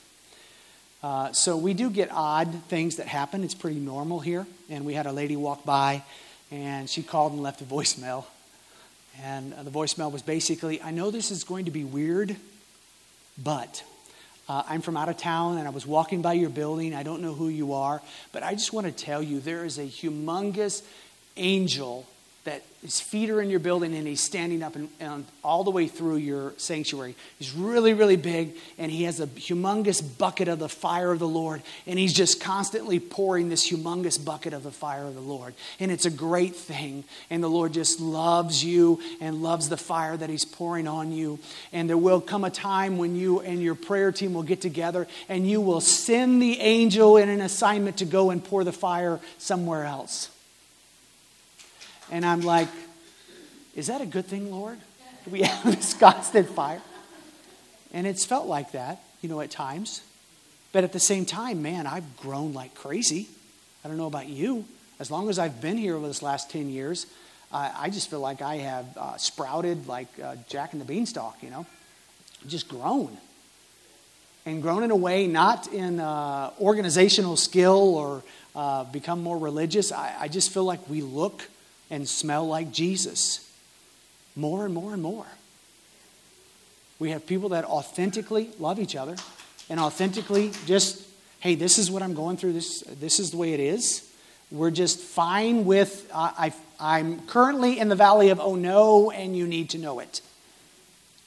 [1.01, 3.45] Uh, so we do get odd things that happen.
[3.45, 4.45] It's pretty normal here.
[4.69, 6.03] And we had a lady walk by,
[6.51, 8.25] and she called and left a voicemail.
[9.23, 12.35] And uh, the voicemail was basically, I know this is going to be weird,
[13.41, 13.83] but
[14.47, 16.93] uh, I'm from out of town and I was walking by your building.
[16.93, 18.01] I don't know who you are,
[18.31, 20.83] but I just want to tell you there is a humongous
[21.35, 22.05] angel
[22.47, 25.71] that his feet are in your building and he's standing up and, and, all the
[25.71, 27.13] way through your sanctuary.
[27.37, 31.27] He's really, really big and he has a humongous bucket of the fire of the
[31.27, 35.55] Lord and he's just constantly pouring this humongous bucket of the fire of the Lord.
[35.81, 37.03] And it's a great thing.
[37.29, 41.39] And the Lord just loves you and loves the fire that he's pouring on you.
[41.73, 45.05] And there will come a time when you and your prayer team will get together
[45.27, 49.19] and you will send the angel in an assignment to go and pour the fire
[49.37, 50.29] somewhere else.
[52.11, 52.69] And I'm like,
[53.75, 54.77] is that a good thing, Lord?
[55.25, 56.81] Do We have this constant fire.
[57.93, 60.01] And it's felt like that, you know, at times.
[60.71, 63.27] But at the same time, man, I've grown like crazy.
[63.83, 64.65] I don't know about you.
[64.99, 67.05] As long as I've been here over this last 10 years,
[67.51, 71.41] uh, I just feel like I have uh, sprouted like uh, Jack and the Beanstalk,
[71.41, 71.65] you know,
[72.47, 73.15] just grown.
[74.45, 78.23] And grown in a way, not in uh, organizational skill or
[78.55, 79.91] uh, become more religious.
[79.91, 81.43] I, I just feel like we look
[81.89, 83.49] and smell like Jesus
[84.35, 85.25] more and more and more.
[86.99, 89.15] We have people that authentically love each other
[89.69, 91.05] and authentically just,
[91.39, 94.03] hey, this is what I'm going through, this, this is the way it is.
[94.49, 99.35] We're just fine with, uh, I, I'm currently in the valley of oh no, and
[99.35, 100.21] you need to know it.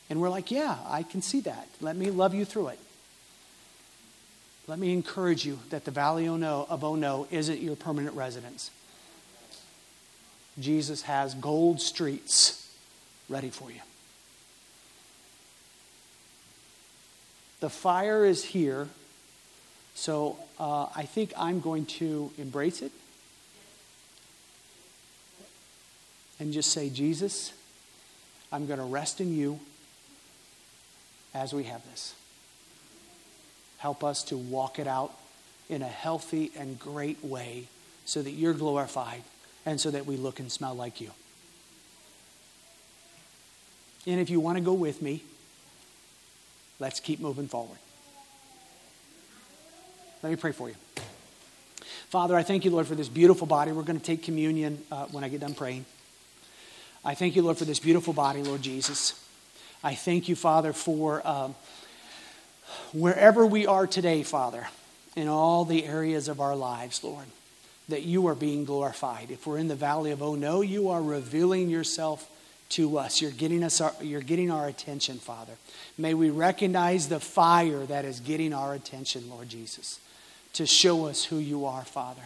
[0.08, 1.68] And we're like, yeah, I can see that.
[1.80, 2.78] Let me love you through it.
[4.66, 8.70] Let me encourage you that the valley of oh no isn't your permanent residence.
[10.60, 12.70] Jesus has gold streets
[13.28, 13.80] ready for you.
[17.60, 18.88] The fire is here,
[19.94, 22.92] so uh, I think I'm going to embrace it
[26.38, 27.52] and just say, Jesus,
[28.50, 29.60] I'm going to rest in you
[31.34, 32.14] as we have this.
[33.78, 35.12] Help us to walk it out
[35.68, 37.66] in a healthy and great way
[38.04, 39.22] so that you're glorified
[39.66, 41.10] and so that we look and smell like you.
[44.06, 45.22] And if you want to go with me,
[46.78, 47.78] let's keep moving forward.
[50.22, 50.74] Let me pray for you.
[52.08, 53.72] Father, I thank you, Lord, for this beautiful body.
[53.72, 55.84] We're going to take communion uh, when I get done praying.
[57.04, 59.14] I thank you, Lord, for this beautiful body, Lord Jesus.
[59.82, 61.54] I thank you, Father, for um,
[62.92, 64.66] wherever we are today, Father,
[65.16, 67.26] in all the areas of our lives, Lord
[67.90, 69.30] that you are being glorified.
[69.30, 72.28] If we're in the valley of oh no, you are revealing yourself
[72.70, 73.20] to us.
[73.20, 75.52] You're getting us our, you're getting our attention, Father.
[75.98, 80.00] May we recognize the fire that is getting our attention, Lord Jesus,
[80.54, 82.22] to show us who you are, Father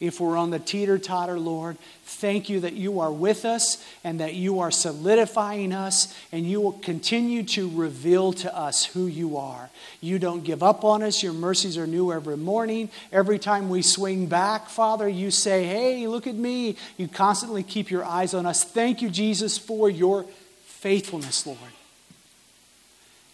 [0.00, 1.76] if we're on the teeter totter, Lord.
[2.04, 6.60] Thank you that you are with us and that you are solidifying us and you
[6.60, 9.70] will continue to reveal to us who you are.
[10.00, 11.22] You don't give up on us.
[11.22, 12.90] Your mercies are new every morning.
[13.12, 16.76] Every time we swing back, Father, you say, Hey, look at me.
[16.96, 18.62] You constantly keep your eyes on us.
[18.62, 20.24] Thank you, Jesus, for your
[20.64, 21.58] faithfulness, Lord.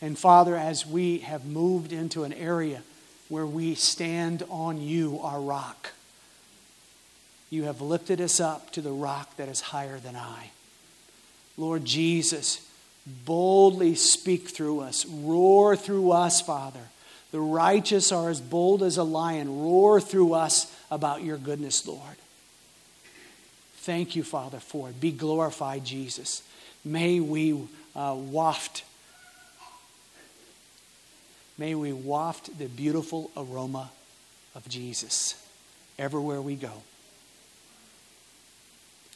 [0.00, 2.82] And Father, as we have moved into an area
[3.28, 5.92] where we stand on you, our rock
[7.54, 10.50] you have lifted us up to the rock that is higher than I.
[11.56, 12.68] Lord Jesus,
[13.24, 16.80] boldly speak through us, roar through us, Father.
[17.30, 19.60] The righteous are as bold as a lion.
[19.62, 22.16] Roar through us about your goodness, Lord.
[23.78, 25.00] Thank you, Father, for it.
[25.00, 26.42] Be glorified, Jesus.
[26.84, 27.52] May we
[27.94, 28.84] uh, waft,
[31.56, 33.90] may we waft the beautiful aroma
[34.54, 35.40] of Jesus
[35.98, 36.82] everywhere we go.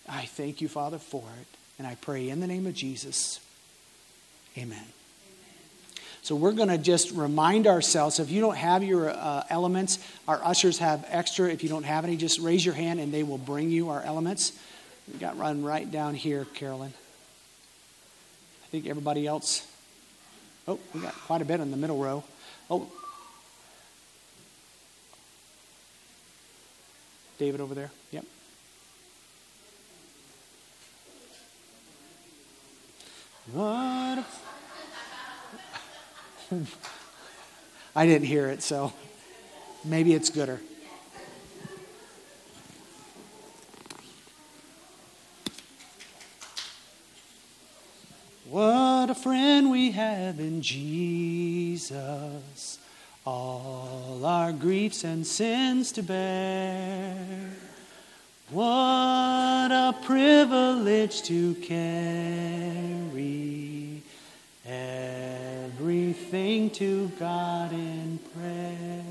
[0.08, 1.46] I thank you, Father, for it.
[1.78, 3.40] And I pray in the name of Jesus.
[4.56, 4.84] Amen.
[6.22, 10.40] So we're going to just remind ourselves if you don't have your uh, elements, our
[10.44, 11.50] ushers have extra.
[11.50, 14.02] If you don't have any, just raise your hand and they will bring you our
[14.02, 14.52] elements.
[15.12, 16.92] We got run right down here, Carolyn.
[18.64, 19.66] I think everybody else.
[20.66, 22.24] Oh, we got quite a bit in the middle row.
[22.68, 22.90] Oh,
[27.38, 27.90] David over there.
[28.10, 28.24] Yep.
[33.52, 34.24] What?
[37.96, 38.92] I didn't hear it, so
[39.84, 40.60] maybe it's gooder.
[48.50, 51.90] What a friend we have in Jesus,
[53.24, 57.52] all our griefs and sins to bear.
[58.50, 63.12] What a privilege to carry
[64.66, 69.07] everything to God in prayer.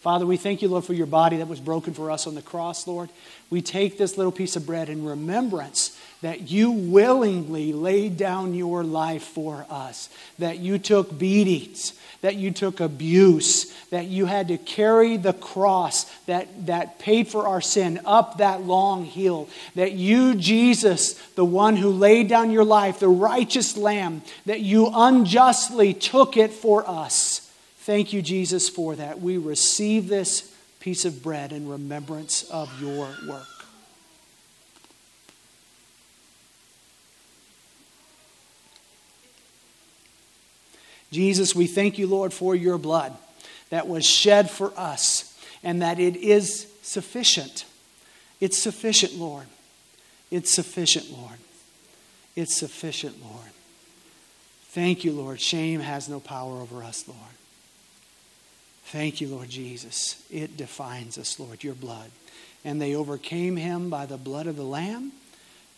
[0.00, 2.40] Father, we thank you, Lord, for your body that was broken for us on the
[2.40, 3.10] cross, Lord.
[3.50, 8.82] We take this little piece of bread in remembrance that you willingly laid down your
[8.82, 11.92] life for us, that you took beatings,
[12.22, 17.46] that you took abuse, that you had to carry the cross that, that paid for
[17.46, 22.64] our sin up that long hill, that you, Jesus, the one who laid down your
[22.64, 27.49] life, the righteous lamb, that you unjustly took it for us.
[27.90, 29.20] Thank you, Jesus, for that.
[29.20, 33.48] We receive this piece of bread in remembrance of your work.
[41.10, 43.12] Jesus, we thank you, Lord, for your blood
[43.70, 47.64] that was shed for us and that it is sufficient.
[48.40, 49.46] It's sufficient, Lord.
[50.30, 51.38] It's sufficient, Lord.
[52.36, 53.50] It's sufficient, Lord.
[54.68, 55.40] Thank you, Lord.
[55.40, 57.18] Shame has no power over us, Lord.
[58.90, 60.20] Thank you, Lord Jesus.
[60.32, 62.10] It defines us, Lord, your blood.
[62.64, 65.12] And they overcame him by the blood of the Lamb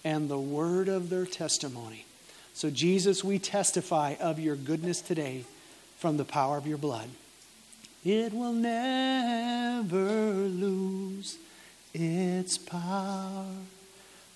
[0.03, 2.07] and the word of their testimony.
[2.55, 5.45] So, Jesus, we testify of your goodness today
[5.99, 7.11] from the power of your blood.
[8.03, 9.99] It will never
[10.33, 11.37] lose
[11.93, 13.45] its power.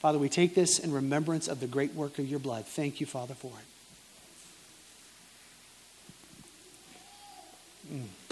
[0.00, 2.66] Father, we take this in remembrance of the great work of your blood.
[2.66, 3.52] Thank you, Father, for
[7.88, 7.94] it.
[7.94, 8.25] Mm.